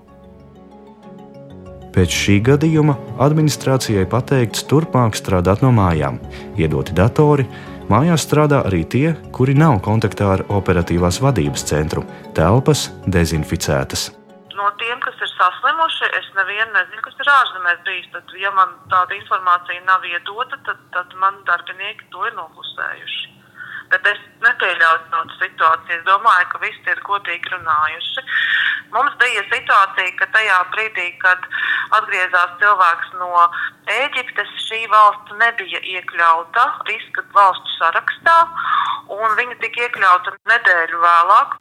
Pēc 1.96 2.12
šī 2.12 2.34
gadījuma 2.44 2.98
administrācijai 3.24 4.04
pateikts 4.12 4.66
turpmāk 4.68 5.16
strādāt 5.16 5.62
no 5.64 5.70
mājām, 5.72 6.18
iedoti 6.60 6.92
datori. 6.98 7.46
Mājās 7.88 8.26
strādā 8.26 8.60
arī 8.68 8.82
tie, 8.84 9.14
kuri 9.32 9.56
nav 9.56 9.78
kontaktā 9.86 10.28
ar 10.34 10.44
operatīvās 10.52 11.22
vadības 11.24 11.64
centru. 11.70 12.04
Telpas 12.36 12.90
dezinficētas. 13.08 14.10
No 14.60 14.68
tiem, 14.82 15.00
kas 15.06 15.24
ir 15.24 15.32
saslimuši, 15.38 16.12
es 16.20 16.28
nevienu 16.36 16.76
nezinu, 16.76 17.06
kas 17.06 17.16
ir 17.24 17.32
ārzemēs 17.38 17.80
bijis. 17.88 18.12
Tad, 18.12 18.36
ja 18.44 18.52
man 18.60 18.76
tāda 18.92 19.16
informācija 19.16 19.88
nav 19.88 20.04
iedota, 20.12 20.60
tad, 20.68 20.84
tad 20.98 21.16
man 21.24 21.40
darbinieki 21.48 22.12
to 22.12 22.28
ir 22.28 22.36
noklusējuši. 22.42 23.32
Bet 23.94 24.12
es 24.12 24.20
nepieļauju 24.48 25.04
tādu 25.14 25.38
situāciju. 25.42 25.98
Es 26.00 26.06
domāju, 26.08 26.50
ka 26.52 26.62
visi 26.64 26.92
ir 26.94 27.04
godīgi 27.10 27.54
runājuši. 27.54 28.26
Mums 28.96 29.16
bija 29.22 29.44
situācija, 29.52 30.12
ka 30.20 30.30
tajā 30.36 30.60
brīdī, 30.74 31.08
kad 31.24 31.48
atgriezās 32.00 32.60
cilvēks 32.62 33.16
no 33.20 33.48
Ēģiptes, 33.86 34.50
šī 34.66 34.80
valsts 34.90 35.36
nebija 35.38 35.78
iekļauta 35.78 36.64
riska 36.88 37.22
valstu 37.36 37.70
sarakstā, 37.76 38.38
un 39.14 39.36
viņa 39.38 39.58
tika 39.62 39.84
iekļauta 39.86 40.34
nedēļu 40.50 41.02
vēlāk. 41.04 41.54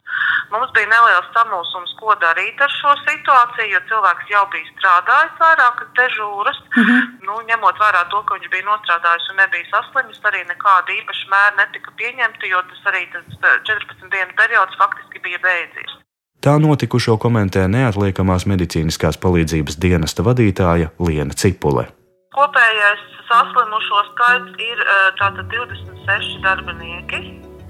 Mums 0.53 0.71
bija 0.73 0.89
neliels 0.89 1.29
samulsums, 1.35 1.93
ko 1.99 2.15
darīt 2.21 2.61
ar 2.61 2.73
šo 2.73 2.95
situāciju, 3.03 3.69
jo 3.75 3.81
cilvēks 3.91 4.31
jau 4.33 4.43
bija 4.53 4.71
strādājis 4.71 5.37
vairākas 5.41 5.91
dežūras. 5.99 6.59
Mm 6.75 6.83
-hmm. 6.83 7.13
nu, 7.27 7.37
ņemot 7.49 7.81
vērā 7.81 8.03
to, 8.09 8.23
ka 8.23 8.37
viņš 8.37 8.49
bija 8.53 8.65
nostrādājis 8.71 9.29
un 9.29 9.41
nebija 9.41 9.69
saslimis, 9.71 10.21
arī 10.29 10.41
nekāda 10.49 10.97
īpaša 10.97 11.29
mēra 11.33 11.55
netika 11.61 11.91
pieņemta, 12.01 12.45
jo 12.53 12.61
tas 12.75 12.93
arī 12.93 13.05
tas 13.13 13.25
14 13.63 14.11
dienu 14.11 14.33
periods 14.37 14.77
faktiski 14.79 15.21
bija 15.23 15.39
beidzies. 15.43 15.97
Tā 16.43 16.59
notikušo 16.61 17.17
komentē 17.17 17.65
neatliekamās 17.71 18.45
medicīniskās 18.45 19.17
palīdzības 19.17 19.79
dienesta 19.81 20.23
vadītāja 20.23 20.91
Liena 20.99 21.33
Cipule. 21.33 21.87
Kopējais 22.35 23.03
saslimušo 23.29 24.01
skaits 24.11 24.59
ir 24.61 24.83
tātad 25.21 25.47
26 25.49 26.41
darbinieki, 26.43 27.21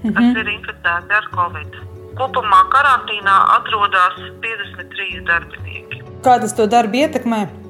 kas 0.02 0.10
mm 0.10 0.16
-hmm. 0.18 0.40
ir 0.40 0.48
inficēti 0.58 1.14
ar 1.20 1.28
covid. 1.36 1.78
Kopumā 2.18 2.62
karantīnā 2.74 3.36
atrodas 3.56 4.16
53 4.44 5.24
darbinieki. 5.30 6.02
Kā 6.24 6.40
tas 6.40 6.52
to 6.52 6.66
darbu 6.66 6.96
ietekmē? 6.96 7.65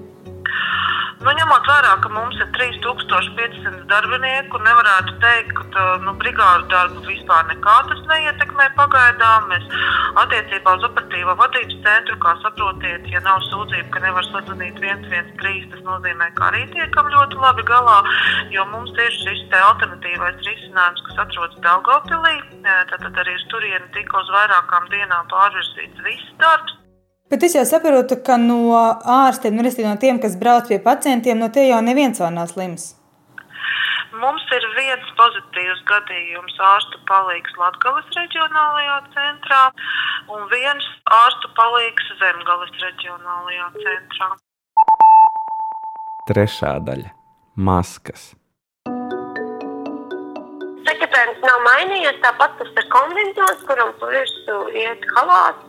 Nu, 1.26 1.32
ņemot 1.34 1.64
vērā, 1.66 1.94
ka 2.04 2.10
mums 2.14 2.36
ir 2.38 2.46
3500 2.54 3.80
darbinieku, 3.90 4.60
nevarētu 4.62 5.14
teikt, 5.24 5.56
ka 5.74 5.86
nu, 6.04 6.12
brigādu 6.20 6.68
darbu 6.70 7.02
vispār 7.02 7.48
nekā 7.48 7.74
tas 7.88 8.04
neietekmē 8.12 8.66
pagaidām. 8.76 9.48
Mēs 9.50 9.66
attiecībā 10.22 10.76
uz 10.78 10.86
operatīvo 10.86 11.34
vadības 11.42 11.80
centru, 11.88 12.20
kā 12.22 12.36
saprotiet, 12.44 13.10
ja 13.10 13.24
nav 13.26 13.42
sūdzība, 13.48 13.88
ka 13.96 14.04
nevar 14.06 14.30
sazvanīt 14.30 14.78
113, 14.78 15.66
tas 15.74 15.82
nozīmē, 15.90 16.30
ka 16.38 16.46
arī 16.52 16.62
tiekam 16.76 17.10
ļoti 17.16 17.42
labi 17.42 17.66
galā, 17.74 17.98
jo 18.54 18.70
mums 18.70 18.94
ir 18.94 19.18
šis 19.18 19.42
te 19.50 19.66
alternatīvais 19.72 20.38
risinājums, 20.46 21.06
kas 21.10 21.22
atrodas 21.26 21.58
Daugavpilī. 21.66 22.38
Tātad 22.94 23.22
arī 23.26 23.34
uz 23.34 23.50
turieni 23.50 23.94
tika 23.98 24.22
uz 24.22 24.30
vairākām 24.38 24.90
dienām 24.94 25.26
pārvirzīts 25.34 26.06
viss 26.06 26.34
darbs. 26.38 26.85
Bet 27.30 27.42
es 27.42 27.56
jau 27.56 27.64
saprotu, 27.66 28.20
ka 28.26 28.36
no 28.38 28.60
ārstiem, 28.76 29.56
nu, 29.58 29.66
no 29.66 29.96
tiem, 29.98 30.20
kas 30.22 30.36
brauc 30.38 30.68
pie 30.70 30.78
pacientiem, 30.78 31.40
no 31.42 31.48
tie 31.50 31.64
jau 31.66 31.80
neviens 31.82 32.22
vēl 32.22 32.30
nav 32.36 32.52
slims. 32.52 32.92
Mums 34.16 34.44
ir 34.54 34.64
viens 34.76 35.08
pozitīvs 35.18 35.82
gadījums 35.90 36.54
ārstu 36.70 37.02
palīgs 37.10 37.58
Latgales 37.58 38.14
reģionālajā 38.14 39.00
centrā 39.16 39.60
un 40.36 40.46
viens 40.54 40.86
ārstu 41.18 41.50
palīgs 41.58 42.14
Zemgales 42.22 42.72
reģionālajā 42.86 43.68
centrā. 43.82 44.32
Trešā 46.30 46.74
daļa- 46.86 47.12
maskas. 47.68 48.34
Sekretārs 50.86 51.38
nav 51.42 51.62
mainījies. 51.64 52.18
Tāpat 52.22 52.52
tas 52.60 52.68
ir 52.78 52.86
kombinācijs, 52.92 53.64
kuram 53.66 53.90
pa 54.00 54.10
virsmu 54.12 54.58
iet 54.78 55.06
halāts, 55.16 55.64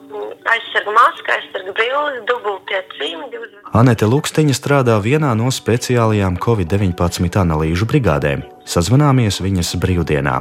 aizsarga 0.53 0.93
maska, 0.93 1.37
aizsarga 1.37 1.73
brilles, 1.77 2.19
dubultie 2.29 2.83
cimdi. 2.97 3.41
Anete 3.77 4.09
Luksteņa 4.09 4.57
strādā 4.57 4.97
vienā 5.01 5.33
no 5.39 5.49
speciālajām 5.53 6.37
Covid-19 6.43 7.39
analīžu 7.41 7.89
brigādēm. 7.89 8.45
Sazvanāmies 8.69 9.41
viņas 9.41 9.73
brīvdienā. 9.81 10.37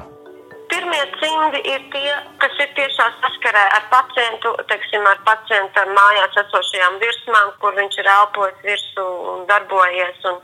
Pirmie 0.72 1.02
cimdi 1.22 1.62
ir 1.72 1.88
tie, 1.94 2.12
kas 2.42 2.60
ir 2.60 2.70
tiešā 2.76 3.08
saskarē 3.22 3.64
ar 3.78 3.88
pacientu, 3.94 4.52
teiksim, 4.68 5.08
ar 5.08 5.22
pacientu 5.24 5.86
mājās 5.96 6.36
esošajām 6.44 7.00
virsmām, 7.00 7.56
kur 7.62 7.76
viņš 7.80 8.00
ir 8.02 8.12
elpojis 8.18 8.62
virsū 8.68 9.08
un 9.32 9.48
darbojies. 9.48 10.20
Un, 10.32 10.42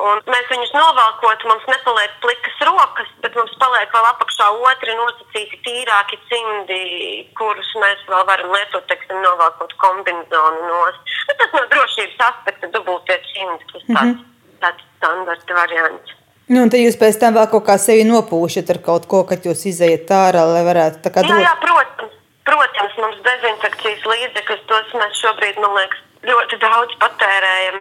Un 0.00 0.22
mēs 0.24 0.46
viņus 0.48 0.70
novelkot, 0.72 1.42
mums 1.44 1.66
nepaliek 1.68 2.14
plikas 2.24 2.62
rokas, 2.64 3.10
bet 3.20 3.34
mums 3.36 3.52
paliek 3.60 3.92
vēl 3.92 4.06
apakšā 4.08 4.46
otri 4.70 4.94
nosacīti 4.96 5.60
tīrāki 5.66 6.16
cimdi, 6.30 6.80
kurus 7.36 7.68
mēs 7.82 8.00
vēl 8.08 8.24
varam 8.30 8.54
lietot, 8.56 8.86
teiksim, 8.88 9.20
novelkot 9.20 9.76
kombinezonu 9.84 10.64
nost. 10.70 11.12
Bet 11.28 11.42
tas 11.42 11.52
no 11.58 11.66
drošības 11.74 12.24
aspekta 12.30 12.72
dubultie 12.72 13.20
cimdi, 13.28 13.68
tas 13.68 13.84
tāds, 13.84 14.00
mm 14.00 14.16
-hmm. 14.16 14.58
tāds 14.64 14.88
standarta 14.96 15.60
variants. 15.60 16.16
Nu, 16.48 16.64
un 16.64 16.72
tad 16.72 16.80
jūs 16.80 16.96
pēc 17.00 17.20
tam 17.20 17.36
vēl 17.36 17.46
kaut 17.52 17.64
kā 17.68 17.76
sevi 17.78 18.08
nopūšat 18.08 18.72
ar 18.74 18.80
kaut 18.88 19.06
ko, 19.12 19.22
kad 19.28 19.44
jūs 19.44 19.68
izējat 19.70 20.10
ārā, 20.16 20.42
lai 20.54 20.64
varētu 20.72 21.04
tā 21.04 21.12
kā 21.12 21.22
dot. 21.22 21.36
Jā, 21.36 21.46
jā, 21.46 21.54
protams, 21.60 22.18
protams, 22.48 22.98
mums 23.04 23.22
dezinfekcijas 23.28 24.02
līdzekļus, 24.12 24.66
tos 24.72 24.92
mēs 25.00 25.22
šobrīd, 25.22 25.60
man 25.62 25.78
liekas, 25.78 26.02
ļoti 26.32 26.58
daudz 26.64 26.98
patērējam. 27.04 27.80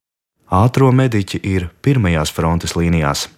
Ātro 0.52 0.90
mediķi 0.92 1.40
ir 1.48 1.70
pirmajās 1.80 2.34
frontes 2.36 2.74
līnijās. 2.76 3.30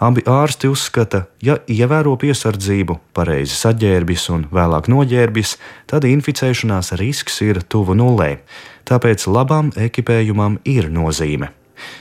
Abi 0.00 0.22
ārsti 0.24 0.70
uzskata, 0.72 1.26
ja 1.44 1.58
ievēro 1.68 2.14
piesardzību, 2.16 2.96
pareizi 3.12 3.52
saģērbjas 3.58 4.24
un 4.32 4.46
vēlāk 4.54 4.88
noģērbjas, 4.88 5.58
tad 5.90 6.06
inficēšanās 6.08 6.94
risks 6.96 7.36
ir 7.44 7.60
tuvu 7.68 7.98
nulē. 7.98 8.38
Tāpēc 8.88 9.26
labam 9.28 9.74
ekipējumam 9.76 10.56
ir 10.64 10.88
nozīme. 10.88 11.52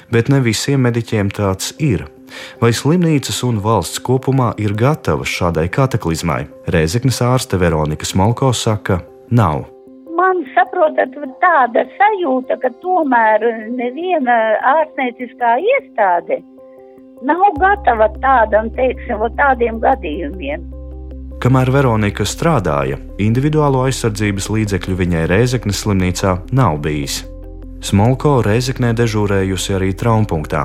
Bet 0.07 0.31
ne 0.31 0.39
visiem 0.39 0.87
mediķiem 0.87 1.33
tāds 1.35 1.73
ir. 1.83 2.07
Vai 2.63 2.71
slimnīcas 2.71 3.43
un 3.43 3.59
valsts 3.61 3.99
kopumā 3.99 4.53
ir 4.63 4.79
gatavas 4.79 5.27
šādai 5.27 5.67
kataklizmai? 5.67 6.45
Rēzeknes 6.71 7.19
ārste 7.25 7.59
Veronika 7.59 8.07
Smolko 8.07 8.55
saka, 8.55 9.03
nav 9.29 9.72
saprotat, 10.55 11.15
tāda 11.43 11.85
sajūta, 11.97 12.57
ka 12.61 12.71
tomēr 12.83 13.45
neviena 13.73 14.39
ārstnieciskā 14.77 15.57
iestāde 15.61 16.41
nav 17.23 17.43
gatava 17.59 18.09
tādam, 18.23 18.69
teiksim, 18.75 19.21
tādiem 19.37 19.79
gadījumiem. 19.83 20.65
Kamēr 21.43 21.71
Veronika 21.75 22.23
strādāja, 22.27 22.99
individuālo 23.19 23.83
aizsardzības 23.87 24.47
līdzekļu 24.53 24.97
viņai 24.99 25.27
Rēzeknes 25.31 25.83
slimnīcā 25.83 26.37
nav 26.55 26.79
bijis. 26.83 27.23
Smolko 27.83 28.37
Reizeknē 28.45 28.93
dežūrējusi 28.95 29.75
arī 29.75 29.89
traumpunktā. 29.99 30.61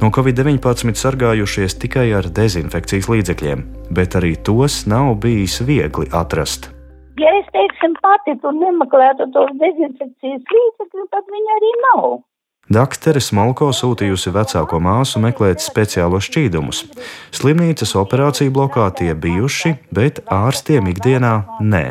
No 0.00 0.08
Covid-19 0.08 0.96
sargājušies 0.96 1.76
tikai 1.82 2.06
ar 2.16 2.30
dezinfekcijas 2.32 3.10
līdzekļiem, 3.12 3.66
bet 3.92 4.16
arī 4.16 4.32
tos 4.40 4.86
nav 4.88 5.12
bijis 5.20 5.60
viegli 5.60 6.08
atrast. 6.08 6.73
Ja 7.20 7.30
es 7.38 7.46
teiksim 7.54 7.92
pati 8.02 8.34
tur 8.42 8.54
nemeklētu 8.58 9.28
tos 9.34 9.50
dezinfekcijas 9.60 10.54
līdzekļus, 10.54 11.10
tad 11.14 11.28
viņi 11.30 11.52
arī 11.56 11.74
nav. 11.82 12.06
Daktere 12.74 13.20
Smolko 13.20 13.68
sūtījusi 13.76 14.32
vecāko 14.34 14.80
māsu 14.82 15.20
meklēt 15.22 15.60
speciālos 15.62 16.26
šķīdumus. 16.30 16.80
Slimnīcas 17.36 17.92
operāciju 18.00 18.54
blokā 18.56 18.88
tie 18.98 19.12
bijuši, 19.14 19.74
bet 19.94 20.22
ārstiem 20.32 20.88
ikdienā 20.94 21.34
nē. 21.60 21.84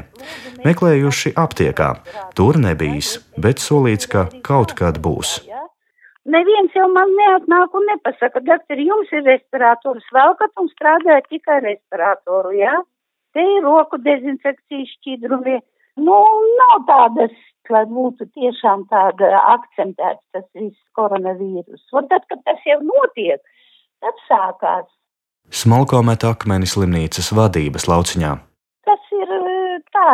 Meklējuši 0.66 1.36
aptiekā. 1.40 1.92
Tur 2.36 2.60
nebijis, 2.60 3.20
bet 3.38 3.64
solīts, 3.64 4.10
ka 4.10 4.26
kaut 4.44 4.74
kad 4.80 4.98
būs. 4.98 5.38
Neviens 6.34 6.74
jau 6.76 6.90
man 6.92 7.12
neatnāk 7.20 7.76
un 7.78 7.88
nepasaka, 7.92 8.42
doktor, 8.44 8.80
jums 8.80 9.12
ir 9.14 9.24
respirators, 9.28 10.10
velkat 10.16 10.52
un 10.60 10.72
strādājat 10.74 11.30
tikai 11.30 11.62
respiratoru, 11.68 12.58
jā? 12.58 12.74
Ja? 12.74 12.82
Te 13.34 13.44
ir 13.56 13.66
roku 13.66 14.00
dezinfekcijas 14.02 14.94
šķidrumi. 14.98 15.60
Nu, 16.04 16.16
nav 16.60 16.86
tādas, 16.90 17.34
lai 17.70 17.84
būtu 17.90 18.26
tiešām 18.34 18.88
tāda 18.90 19.30
akcentēts 19.54 20.24
tas 20.34 20.48
viss 20.58 20.80
koronavīrus. 20.98 21.84
Un 21.94 22.10
tad, 22.10 22.26
kad 22.32 22.42
tas 22.48 22.66
jau 22.66 22.80
notiek, 22.82 23.42
tad 24.02 24.26
sākās. 24.30 24.90
Smalko 25.54 26.02
met 26.08 26.26
akmeni 26.26 26.70
slimnīcas 26.70 27.30
vadības 27.36 27.86
lauciņā. 27.92 28.34
Tas 28.88 29.14
ir 29.16 29.34
tā 29.94 30.10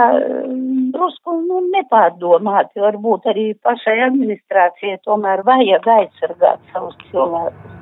drusku 0.93 1.39
nu, 1.47 1.63
nepārdomāti. 1.73 2.83
Varbūt 2.83 3.29
arī 3.31 3.49
pašai 3.65 3.99
administrācijai 4.09 4.99
tomēr 5.07 5.45
vajag 5.47 5.91
aizsargāt 5.95 6.73
savus 6.73 6.97
cilvēkus. 7.09 7.78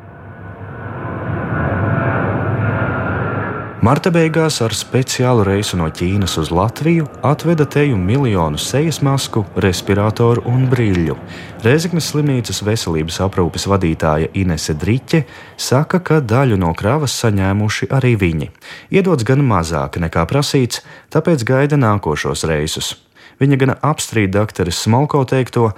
Marta 3.77 4.09
beigās 4.09 4.55
ar 4.65 4.73
speciālu 4.73 5.43
reisu 5.45 5.77
no 5.77 5.85
Ķīnas 5.93 6.33
uz 6.41 6.49
Latviju 6.49 7.03
atveda 7.21 7.67
teju 7.69 7.93
miljonu 8.01 8.57
sejas 8.57 9.03
masku, 9.05 9.43
respiratoru 9.61 10.41
un 10.49 10.65
brīļu. 10.71 11.13
Rēzeknes 11.61 12.07
slimnīcas 12.09 12.63
veselības 12.65 13.19
aprūpes 13.27 13.67
vadītāja 13.69 14.31
Inese 14.41 14.73
Driķe 14.73 15.21
saka, 15.61 16.01
ka 16.01 16.17
daļu 16.25 16.57
no 16.57 16.73
kravas 16.73 17.19
saņēmuši 17.21 17.91
arī 17.93 18.15
viņi. 18.17 18.49
Iedots 18.97 19.27
gan 19.29 19.45
mazāk 19.45 20.01
nekā 20.01 20.25
prasīts, 20.25 20.81
tāpēc 21.13 21.45
gaida 21.45 21.77
nākošos 21.77 22.47
reisus. 22.49 22.95
Viņa 23.37 23.61
gan 23.61 23.77
apstrīd 23.77 24.33
doktoris 24.33 24.81
Smolko 24.87 25.21
teikto, 25.29 25.75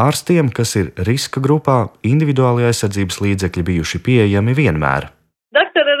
ārstiem, 0.00 0.48
kas 0.48 0.72
ir 0.80 0.94
riska 0.96 1.44
grupā, 1.44 1.82
individuālajā 2.00 2.72
aizsardzības 2.72 3.20
līdzekļi 3.26 3.72
bijuši 3.74 4.00
pieejami 4.08 4.56
vienmēr. 4.56 5.12
Daktere 5.52 5.91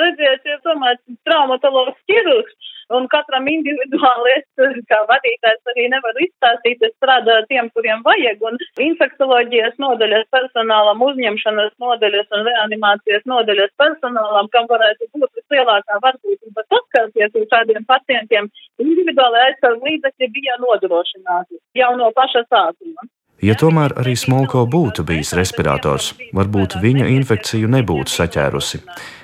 tomēr 0.72 0.98
traumatologs 1.28 2.00
ķirurgs, 2.08 2.72
un 2.96 3.06
katram 3.12 3.46
individuāli 3.48 4.34
es 4.36 4.44
kā 4.90 4.98
vadītājs 5.08 5.72
arī 5.72 5.86
nevaru 5.92 6.24
izstāstīt, 6.26 6.82
es 6.88 6.92
strādāju 6.98 7.46
tiem, 7.50 7.70
kuriem 7.76 8.02
vajag, 8.06 8.42
un 8.48 8.58
infektoloģijas 8.86 9.78
nodaļas 9.82 10.28
personālam, 10.34 11.04
uzņemšanas 11.08 11.72
nodaļas 11.82 12.36
un 12.36 12.44
reanimācijas 12.48 13.24
nodaļas 13.32 13.72
personālam, 13.80 14.50
kam 14.52 14.68
varētu 14.72 15.08
būt 15.14 15.30
vislielākā 15.40 16.02
varbūtība 16.04 16.66
saskarties 16.68 17.40
ar 17.40 17.48
šādiem 17.54 17.88
pacientiem, 17.88 18.52
individuāli 18.82 19.42
aizsardz 19.48 19.88
līdzekļi 19.88 20.30
bija 20.36 20.60
nodrošināti 20.66 21.60
jau 21.78 21.96
no 21.98 22.12
paša 22.16 22.46
sākuma. 22.48 23.08
Ja 23.42 23.56
tomēr 23.58 23.90
arī 23.98 24.12
Smolko 24.14 24.60
būtu 24.70 25.02
bijis 25.02 25.32
respirators, 25.34 26.12
varbūt 26.36 26.76
viņa 26.78 27.08
infekciju 27.10 27.70
nebūtu 27.74 28.14
saķērusi. 28.14 28.78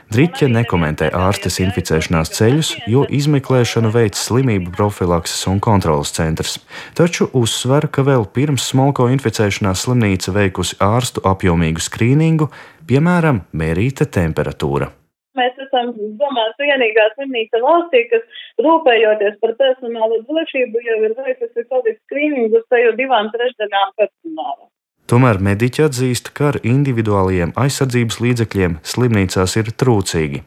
Driķe 0.09 0.47
nekomentē 0.49 1.11
ārstes 1.12 1.59
inficēšanās 1.61 2.31
ceļus, 2.33 2.68
jo 2.88 3.03
izmeklēšanu 3.12 3.90
veids 3.92 4.23
slimību 4.25 4.71
profilakses 4.73 5.42
un 5.51 5.59
kontrolas 5.61 6.14
centrs. 6.16 6.55
Taču 6.97 7.27
uzsver, 7.37 7.90
ka 7.92 8.07
vēl 8.07 8.25
pirms 8.33 8.71
smolko 8.71 9.11
inficēšanās 9.12 9.83
slimnīca 9.85 10.33
veikusi 10.33 10.79
ārstu 10.81 11.21
apjomīgu 11.29 11.85
skrīningu, 11.85 12.49
piemēram, 12.88 13.42
mērīta 13.53 14.09
temperatūra. 14.16 14.88
Mēs 15.37 15.61
esam, 15.66 15.92
domāju, 15.92 16.57
vienīgā 16.64 17.05
slimnīca 17.12 17.61
valstī, 17.66 18.07
kas 18.09 18.25
rūpējoties 18.64 19.37
par 19.44 19.55
personāla 19.61 20.23
drošību, 20.25 20.87
jau 20.88 20.99
ir 21.05 21.18
veikusi 21.21 21.68
Covid 21.68 22.01
skrīningu 22.07 22.62
uz 22.62 22.66
teju 22.73 22.97
divām 22.97 23.29
trešdaļām 23.37 23.92
personāla. 24.01 24.71
Tomēr 25.09 25.38
mediķi 25.40 25.87
atzīst, 25.87 26.27
ka 26.37 26.51
ar 26.51 26.57
individuālajiem 26.68 27.55
aizsardzības 27.57 28.18
līdzekļiem 28.21 28.75
slimnīcās 28.85 29.55
ir 29.57 29.71
trūcīgi. 29.81 30.42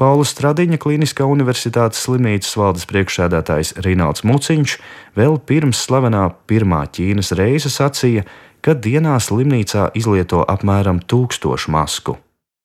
Paula 0.00 0.24
Stradiņa 0.24 0.78
Kliniskā 0.80 1.26
universitātes 1.28 2.00
slimnīcas 2.06 2.54
valdes 2.56 2.88
priekšsēdētājs 2.88 3.74
Rināls 3.84 4.24
Muciņš 4.24 4.78
vēl 5.20 5.36
pirms 5.50 5.82
slavenā 5.84 6.30
pirmā 6.48 6.86
Ķīnas 6.96 7.34
reize 7.36 7.68
sacīja, 7.74 8.24
ka 8.64 8.72
dienā 8.86 9.18
slimnīcā 9.20 9.90
izlieto 10.00 10.40
apmēram 10.48 11.02
tūkstošu 11.04 11.76
masku. 11.76 12.16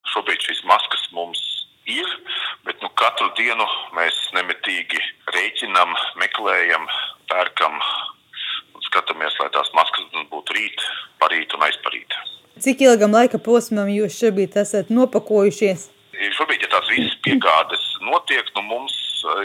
Šobrīd 0.08 0.48
šīs 0.48 0.64
maskas 0.72 1.04
mums 1.12 1.44
ir, 1.84 2.16
bet 2.64 2.80
nu, 2.80 2.94
katru 2.96 3.28
dienu 3.36 3.68
mēs 4.00 4.24
nemitīgi 4.40 5.04
rēķinam, 5.36 6.00
meklējam, 6.24 6.88
pērkam 7.28 7.76
skatāmies, 8.88 9.36
lai 9.44 9.52
tās 9.52 9.68
maskas 9.76 9.91
būtu 10.30 10.58
rīt, 10.58 10.86
parīt 11.22 11.56
un 11.58 11.66
aizparīt. 11.68 12.18
Cik 12.62 12.84
ilgam 12.86 13.16
laika 13.16 13.40
posmam 13.42 13.90
jūs 13.90 14.20
šobrīd 14.20 14.58
esat 14.62 14.92
nopakojušies? 14.94 15.88
Šobrīd, 16.38 16.62
ja 16.62 16.70
tās 16.76 16.92
visas 16.94 17.16
piegādes 17.26 17.86
notiek, 18.06 18.46
nu 18.58 18.68
mums 18.68 18.98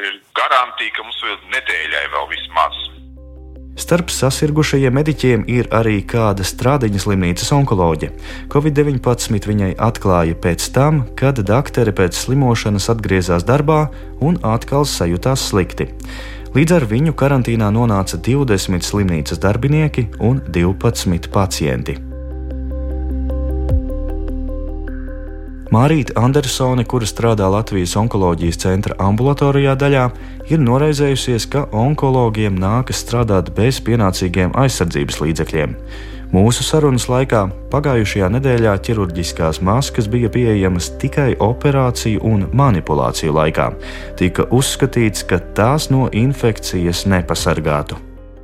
ir 0.02 0.20
garantija, 0.36 0.92
ka 0.96 1.06
mums 1.06 1.22
vēl 1.24 1.38
nedēļai 1.54 2.04
vēl 2.12 2.28
vismaz. 2.34 2.82
Starp 3.76 4.08
sasirgušajiem 4.08 4.94
mediķiem 4.96 5.42
ir 5.52 5.66
arī 5.76 5.98
kāda 6.08 6.44
strādiņa 6.48 7.00
slimnīcas 7.02 7.50
onkoloģe. 7.52 8.08
Covid-19 8.52 9.48
viņai 9.50 9.74
atklāja 9.88 10.36
pēc 10.40 10.70
tam, 10.72 11.02
kad 11.18 11.42
doktori 11.44 11.92
pēc 11.92 12.16
slimošanas 12.16 12.88
atgriezās 12.94 13.44
darbā 13.44 13.82
un 14.24 14.40
atkal 14.48 14.88
sajūtās 14.88 15.44
slikti. 15.50 15.90
Līdz 16.56 16.72
ar 16.72 16.84
viņu 16.88 17.12
karantīnā 17.12 17.66
nonāca 17.68 18.16
20 18.16 18.80
slimnīcas 18.86 19.40
darbinieki 19.42 20.06
un 20.24 20.38
12 20.48 21.28
pacienti. 21.28 21.98
Mārīta 25.74 26.16
Andersone, 26.16 26.86
kura 26.88 27.04
strādā 27.04 27.50
Latvijas 27.52 27.92
onkoloģijas 28.00 28.62
centra 28.62 28.96
ambulatorijā 29.04 29.74
daļā, 29.76 30.06
ir 30.48 30.64
noraizējusies, 30.64 31.44
ka 31.52 31.66
onkologiem 31.76 32.56
nākas 32.56 33.04
strādāt 33.04 33.52
bez 33.58 33.82
pienācīgiem 33.84 34.56
aizsardzības 34.56 35.20
līdzekļiem. 35.26 35.76
Mūsu 36.36 36.66
sarunas 36.66 37.06
laikā 37.08 37.46
pagājušajā 37.72 38.26
nedēļā 38.34 38.72
ķirurģiskās 38.84 39.62
maskas 39.64 40.08
bija 40.12 40.28
pieejamas 40.34 40.90
tikai 41.00 41.30
operāciju 41.40 42.20
un 42.28 42.42
manipulāciju 42.60 43.32
laikā. 43.32 43.70
Tika 44.20 44.44
uzskatīts, 44.58 45.24
ka 45.30 45.38
tās 45.56 45.86
no 45.88 46.10
infekcijas 46.12 47.06
nepasargātu. 47.08 47.96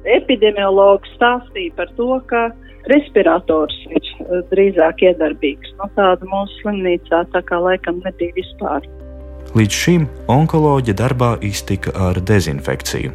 Epidemiologs 0.08 1.12
stāstīja 1.18 1.74
par 1.76 1.92
to, 1.98 2.08
ka 2.32 2.46
respirators 2.94 3.76
ir 3.90 4.00
eh, 4.00 4.40
drīzāk 4.54 5.04
iedarbīgs. 5.10 5.76
No 5.76 5.90
nu, 5.90 5.96
tāda 5.98 6.32
mūsu 6.32 6.62
slimnīcā 6.62 7.26
tā 7.36 7.44
kā 7.50 7.60
laikam 7.60 8.00
nebija 8.06 8.32
vispār. 8.40 8.88
Līdz 9.52 9.74
šim 9.76 10.04
onkoloģija 10.32 10.94
darbā 10.96 11.34
iztika 11.44 11.92
ar 12.08 12.16
dezinfekciju. 12.24 13.10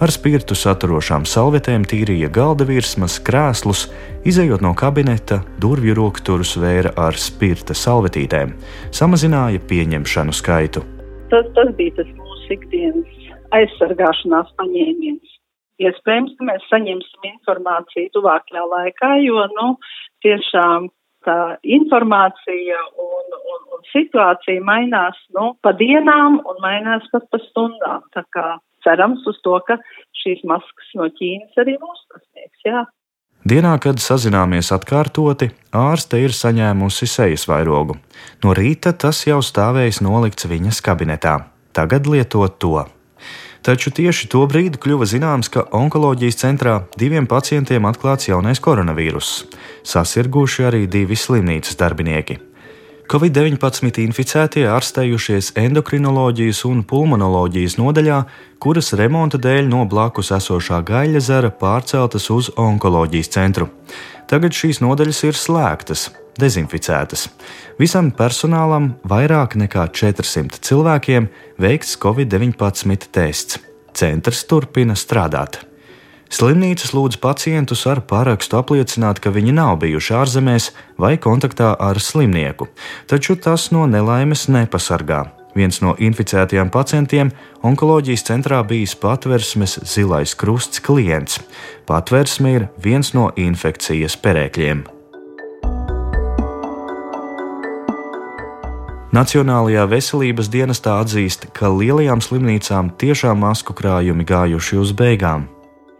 Ar 0.00 0.12
spirtu 0.14 0.56
saturošām 0.56 1.26
salvetēm 1.28 1.84
tīrīja 1.84 2.30
galda 2.32 2.64
virsmas, 2.64 3.18
krēslus, 3.20 3.82
izējot 4.24 4.64
no 4.64 4.70
kabineta, 4.72 5.42
durvju 5.60 5.92
rokturus 5.98 6.54
vēra 6.62 6.94
ar 6.96 7.18
spirta 7.20 7.76
salvetītēm, 7.76 8.54
samazināja 8.88 9.60
pieņemšanu 9.68 10.32
skaitu. 10.32 10.80
Tas, 11.28 11.52
tas 11.58 11.74
bija 11.76 11.98
tas 12.00 12.08
mūsu 12.16 12.56
ikdienas 12.56 13.28
aizsargāšanās 13.60 14.48
paņēmiens. 14.62 15.36
Iespējams, 15.84 16.32
ka 16.38 16.48
mēs 16.54 16.64
saņemsim 16.72 17.28
informāciju 17.34 18.14
tuvākajā 18.16 18.64
laikā, 18.72 19.12
jo 19.28 19.44
nu, 19.58 19.68
tiešām 20.24 20.88
tā 21.26 21.38
informācija 21.62 22.80
un, 23.00 23.36
un, 23.54 23.60
un 23.76 23.84
situācija 23.92 24.64
mainās 24.64 25.18
nu, 25.36 25.52
pa 25.62 25.74
dienām 25.78 26.40
un 26.42 26.62
mainās 26.64 27.06
pat 27.12 27.28
pa 27.32 27.40
stundām. 27.46 28.04
Tā 28.14 28.24
kā 28.34 28.56
cerams 28.86 29.26
uz 29.30 29.38
to, 29.44 29.58
ka 29.66 29.78
šīs 30.22 30.42
maskas 30.48 30.90
no 30.98 31.08
Ķīnas 31.18 31.62
arī 31.62 31.78
mūs 31.82 32.02
sasniegs. 32.08 32.66
Jā. 32.66 32.84
Dienā, 33.42 33.74
kad 33.82 33.98
sazināmies 33.98 34.70
atkārtoti, 34.70 35.48
ārste 35.74 36.20
ir 36.22 36.34
saņēmusi 36.36 37.08
sejas 37.10 37.48
vairogu. 37.50 37.96
No 38.44 38.54
rīta 38.54 38.92
tas 38.94 39.24
jau 39.26 39.40
stāvējis 39.42 39.98
nolikts 40.06 40.46
viņas 40.46 40.78
kabinetā. 40.86 41.40
Tagad 41.74 42.06
lietot 42.06 42.60
to. 42.62 42.84
Taču 43.62 43.92
tieši 43.94 44.26
to 44.26 44.42
brīdi 44.50 44.78
kļuva 44.82 45.06
zināms, 45.06 45.46
ka 45.46 45.62
onkoloģijas 45.78 46.40
centrā 46.40 46.80
diviem 46.98 47.28
pacientiem 47.30 47.84
atklāts 47.86 48.26
jaunais 48.26 48.58
koronavīruss. 48.58 49.44
Sasirguši 49.86 50.66
arī 50.66 50.88
divi 50.90 51.14
slimnīcas 51.14 51.78
darbinieki. 51.78 52.40
Covid-19 53.12 54.00
inficētie 54.02 54.64
ārstējušies 54.72 55.52
endokrinoloģijas 55.62 56.62
un 56.66 56.80
pulmonoloģijas 56.88 57.76
nodaļā, 57.78 58.18
kuras 58.62 58.94
remonta 58.98 59.38
dēļ 59.42 59.68
no 59.70 59.84
blakus 59.86 60.32
esošā 60.34 60.80
gaļa 60.88 61.22
zara 61.22 61.50
pārceltas 61.52 62.30
uz 62.34 62.50
onkoloģijas 62.56 63.30
centru. 63.36 63.68
Tagad 64.32 64.56
šīs 64.56 64.80
nodaļas 64.82 65.22
ir 65.28 65.38
slēgtas, 65.38 66.08
dezinficētas. 66.40 67.26
Visam 67.80 68.12
personālam, 68.14 68.92
vairāk 69.08 69.56
nekā 69.60 69.88
400 69.92 70.62
cilvēkiem, 70.62 71.28
veikts 71.60 71.98
Covid-19 72.00 73.10
tests. 73.12 73.60
Centrs 73.92 74.46
turpina 74.48 74.96
strādāt. 74.96 75.60
Slimnīcas 76.32 76.94
lūdz 76.96 77.18
pacientus 77.20 77.82
ar 77.84 78.00
parakstu 78.08 78.56
apliecināt, 78.56 79.20
ka 79.20 79.28
viņi 79.34 79.52
nav 79.52 79.76
bijuši 79.82 80.14
ārzemēs 80.16 80.70
vai 80.96 81.18
kontaktā 81.20 81.74
ar 81.76 82.00
slimnieku, 82.00 82.70
taču 83.04 83.36
tas 83.36 83.68
no 83.74 83.84
nelaimes 83.84 84.46
nepasargā. 84.48 85.26
Viens 85.52 85.82
no 85.84 85.92
inficētajiem 86.00 86.72
pacientiem 86.72 87.34
onkoloģijas 87.60 88.24
centrā 88.30 88.62
bijis 88.64 88.96
patversmes 88.96 89.76
zilais 89.84 90.32
krusts 90.32 90.80
klients. 90.80 91.36
Patversme 91.84 92.56
ir 92.56 92.68
viens 92.80 93.12
no 93.12 93.28
infekcijas 93.36 94.16
perēkļiem. 94.24 94.86
Nacionālajā 99.12 99.82
veselības 99.92 100.48
dienestā 100.48 100.94
atzīst, 101.02 101.50
ka 101.52 101.68
lielajām 101.68 102.22
slimnīcām 102.24 102.94
tiešām 102.96 103.42
masku 103.44 103.74
krājumi 103.76 104.24
gājuši 104.24 104.78
uz 104.80 104.94
beigām. 104.96 105.44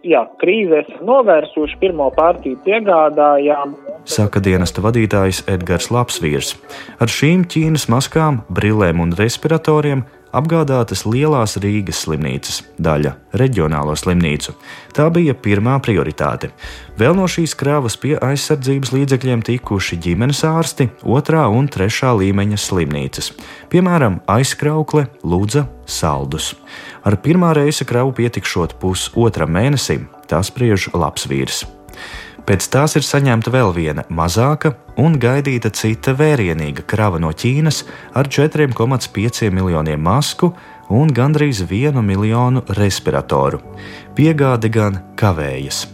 Jā, 0.00 0.22
krīze 0.40 0.78
esam 0.80 1.02
novērsuši, 1.10 1.76
pirmo 1.82 2.06
partiju 2.16 2.56
piegādājām. 2.64 3.74
Saka 4.08 4.40
dienesta 4.40 4.80
vadītājs 4.80 5.42
Edgars 5.44 5.90
Lapsvīrs. 5.92 6.54
Ar 7.04 7.12
šīm 7.12 7.44
Ķīnas 7.52 7.84
maskām, 7.92 8.40
brillēm 8.48 9.04
un 9.04 9.12
respiratoriem 9.20 10.06
apgādātas 10.36 11.04
lielās 11.06 11.58
Rīgas 11.60 12.02
slimnīcas, 12.04 12.62
daļa 12.82 13.14
reģionālo 13.38 13.94
slimnīcu. 13.98 14.54
Tā 14.96 15.08
bija 15.12 15.34
pirmā 15.36 15.76
prioritāte. 15.84 16.50
Vēl 16.98 17.16
no 17.16 17.28
šīs 17.30 17.54
krāvas 17.58 17.96
pie 18.00 18.14
aizsardzības 18.16 18.92
līdzekļiem 18.96 19.44
tikuši 19.48 20.00
ģimenes 20.04 20.42
ārsti, 20.48 20.88
otrā 21.04 21.44
un 21.52 21.68
trešā 21.72 22.14
līmeņa 22.18 22.60
slimnīcas, 22.60 23.32
piemēram, 23.72 24.20
aizkraukle, 24.30 25.06
lūdza, 25.24 25.66
saldus. 25.86 26.52
Ar 27.04 27.18
pirmā 27.20 27.52
reisa 27.58 27.86
kravu 27.88 28.14
pietikšot 28.16 28.76
pusotram 28.82 29.52
mēnesim, 29.54 30.08
tā 30.28 30.42
spriež 30.46 30.90
labs 30.96 31.28
vīrs. 31.30 31.64
Pēc 32.42 32.64
tās 32.74 32.96
ir 32.98 33.04
saņemta 33.06 33.52
vēl 33.54 33.70
viena 33.76 34.02
mazāka 34.10 34.72
un 34.98 35.14
gaidīta 35.22 35.70
cita 35.70 36.10
vērienīga 36.18 36.82
krava 36.90 37.20
no 37.22 37.30
Ķīnas 37.30 37.84
ar 38.18 38.26
4,5 38.26 39.50
miljoniem 39.54 40.02
masku 40.02 40.50
un 40.90 41.12
gandrīz 41.14 41.62
1 41.62 42.02
miljonu 42.02 42.64
respiratoru. 42.78 43.60
Piegāde 44.18 44.72
gan 44.74 44.98
kavējas. 45.16 45.84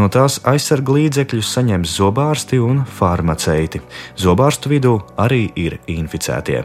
No 0.00 0.08
tās 0.08 0.40
aizsarga 0.48 0.96
līdzekļus 0.96 1.52
saņems 1.58 1.98
zobārsti 2.00 2.62
un 2.64 2.82
farmaceiti. 2.88 3.82
Zobārstu 4.16 4.72
vidū 4.72 4.96
arī 5.20 5.44
ir 5.60 5.76
inficētie. 5.92 6.64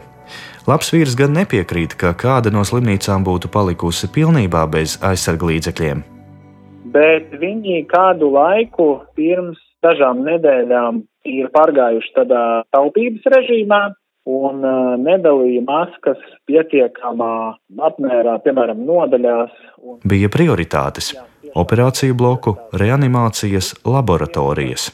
Labs 0.64 0.88
vīrs 0.94 1.18
gan 1.20 1.36
nepiekrīt, 1.36 1.98
ka 2.00 2.16
kāda 2.16 2.48
no 2.48 2.64
slimnīcām 2.64 3.28
būtu 3.28 3.52
palikusi 3.52 4.08
pilnībā 4.08 4.64
bez 4.72 4.96
aizsarga 5.04 5.52
līdzekļiem 5.52 6.13
bet 6.84 7.32
viņi 7.40 7.84
kādu 7.90 8.30
laiku 8.34 8.88
pirms 9.16 9.60
dažām 9.84 10.24
nedēļām 10.26 11.02
ir 11.28 11.50
pārgājuši 11.54 12.16
tādā 12.16 12.44
taupības 12.74 13.28
režīmā 13.34 13.82
un 14.24 14.64
nedalīja 15.04 15.60
maskas 15.66 16.20
pietiekamā 16.48 17.34
apmērā, 17.88 18.38
piemēram, 18.44 18.80
nodaļās. 18.88 19.52
Un... 19.84 19.98
Bija 20.08 20.30
prioritātes- 20.32 21.12
operāciju 21.62 22.16
bloku, 22.16 22.56
reanimācijas, 22.72 23.74
laboratorijas. 23.84 24.90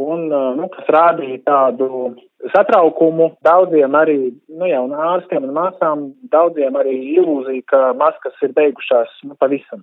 Un, 0.00 0.28
nu, 0.30 0.68
kas 0.72 0.86
rādīja 0.94 1.42
tādu 1.44 2.14
satraukumu 2.54 3.34
daudziem 3.44 3.94
arī 3.98 4.18
nu, 4.48 4.68
jau 4.70 4.86
ārstiem 5.10 5.44
un 5.44 5.56
māsām, 5.58 6.06
daudziem 6.32 6.78
arī 6.78 6.94
ilūziju, 7.18 7.66
ka 7.68 7.90
maskas 7.98 8.38
ir 8.46 8.54
beigušās 8.56 9.18
nu, 9.26 9.36
pavisam 9.36 9.82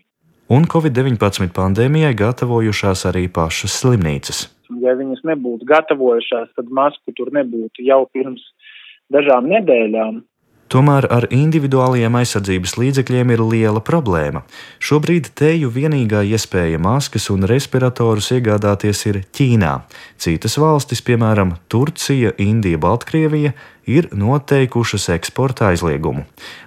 un 0.54 0.68
Covid-19 0.72 1.52
pandēmijai 1.56 2.14
gatavojušās 2.18 3.06
arī 3.10 3.28
pašas 3.34 3.76
slimnīcas. 3.82 4.46
Ja 4.84 4.96
viņas 5.00 5.24
nebūtu 5.28 5.68
gatavojušās, 5.68 6.54
tad 6.56 6.72
masku 6.72 7.14
tur 7.16 7.32
nebūtu 7.36 7.86
jau 7.88 8.04
pirms 8.14 8.44
dažām 9.14 9.48
nedēļām. 9.52 10.22
Tomēr 10.68 11.06
ar 11.16 11.30
individuālajiem 11.32 12.16
aizsardzības 12.20 12.74
līdzekļiem 12.76 13.30
ir 13.32 13.44
liela 13.48 13.80
problēma. 13.80 14.42
Šobrīd 14.84 15.30
teju 15.40 15.70
vienīgā 15.72 16.26
iespēja 16.28 16.80
maskas 16.84 17.30
un 17.32 17.48
respiratorus 17.48 18.34
iegādāties 18.36 19.06
ir 19.08 19.22
Ķīnā. 19.32 19.74
Citas 20.20 20.58
valstis, 20.60 21.00
piemēram, 21.08 21.56
Turcija, 21.72 22.34
Indija, 22.44 22.82
Baltkrievija, 22.84 23.54
ir 23.88 24.10
noteikušas 24.12 25.08
eksporta 25.16 25.70
aizliegumu. 25.72 26.26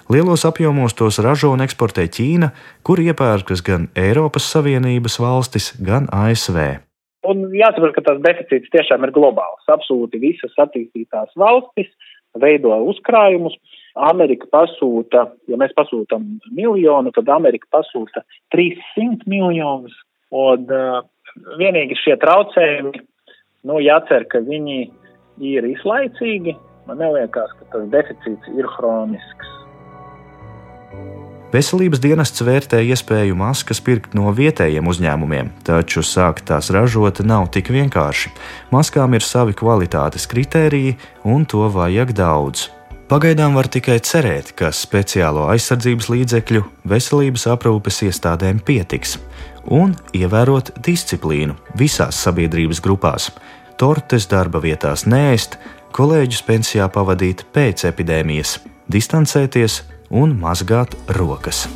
Lielos 0.09 0.47
apjomos 0.49 0.97
tos 0.97 1.21
ražo 1.21 1.53
un 1.53 1.61
eksportē 1.61 2.07
Ķīna, 2.09 2.55
kur 2.81 3.03
iepērkas 3.05 3.61
gan 3.67 3.91
Eiropas 3.93 4.49
Savienības 4.49 5.21
valstis, 5.21 5.75
gan 5.77 6.09
ASV. 6.09 6.57
Un 7.29 7.45
jāsaprot, 7.53 7.93
ka 7.99 8.07
tas 8.07 8.23
deficīts 8.25 8.73
tiešām 8.73 9.05
ir 9.05 9.13
globāls. 9.13 9.69
Absolūti 9.69 10.23
visas 10.23 10.57
attīstītās 10.65 11.37
valstis 11.37 11.93
veido 12.41 12.73
uzkrājumus. 12.89 13.59
Amerika 13.99 14.47
pasūta, 14.53 15.27
ja 15.51 15.59
mēs 15.61 15.75
pasūtam 15.77 16.27
miljonu, 16.55 17.13
tad 17.17 17.31
Amerika 17.33 17.67
pasūta 17.75 18.23
300 18.55 19.27
miljonus. 19.31 19.97
Un 20.31 20.69
uh, 20.71 21.01
vienīgi 21.59 21.99
šie 21.99 22.15
traucējumi, 22.23 23.03
nu, 23.67 23.81
jācer, 23.83 24.29
ka 24.31 24.43
viņi 24.47 24.85
ir 25.43 25.67
izlaicīgi. 25.73 26.55
Man 26.87 27.03
neliekas, 27.03 27.51
ka 27.59 27.67
tas 27.75 27.89
deficīts 27.93 28.55
ir 28.57 28.69
hronisks. 28.77 29.57
Veselības 31.51 31.99
dienests 31.99 32.45
vērtē 32.47 32.79
iespēju 32.93 33.35
maskas 33.35 33.81
pirkt 33.83 34.13
no 34.15 34.31
vietējiem 34.31 34.87
uzņēmumiem, 34.87 35.51
taču 35.67 36.05
sākt 36.07 36.47
tās 36.47 36.71
ražot 36.71 37.25
nav 37.27 37.49
tik 37.51 37.73
vienkārši. 37.75 38.31
Maskām 38.71 39.19
ir 39.19 39.27
savi 39.27 39.57
kvalitātes 39.59 40.31
kritēriji, 40.31 40.95
un 41.27 41.49
to 41.51 41.67
vajag 41.75 42.15
daudz. 42.15 42.69
Pagaidām 43.11 43.57
var 43.59 43.67
tikai 43.67 43.97
cerēt, 44.07 44.53
ka 44.55 44.69
speciālo 44.71 45.49
aizsardzības 45.51 46.07
līdzekļu 46.13 46.61
veselības 46.93 47.49
aprūpes 47.51 47.99
iestādēm 48.07 48.61
pietiks, 48.63 49.17
un 49.67 49.97
ievērot 50.15 50.71
disciplīnu 50.87 51.59
visās 51.75 52.23
sabiedrības 52.23 52.79
grupās. 52.87 53.33
Tortes 53.83 54.31
darba 54.31 54.63
vietās 54.63 55.09
nēst, 55.11 55.59
kolēģus 55.91 56.47
pensijā 56.47 56.87
pavadīt 56.87 57.49
pēc 57.51 57.89
epidēmijas, 57.91 58.61
distancēties 58.87 59.83
un 60.15 60.39
mazgāt 60.39 60.95
rokas. 61.19 61.67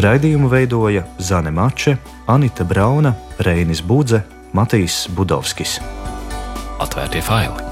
Raidījumu 0.00 0.48
veidoja 0.48 1.02
Zane 1.20 1.50
Mače, 1.52 1.96
Anita 2.32 2.64
Brauna, 2.64 3.12
Reinis 3.44 3.82
Budze, 3.84 4.22
Matīs 4.56 5.02
Budovskis. 5.12 5.76
Atvērtie 6.80 7.20
faili! 7.20 7.69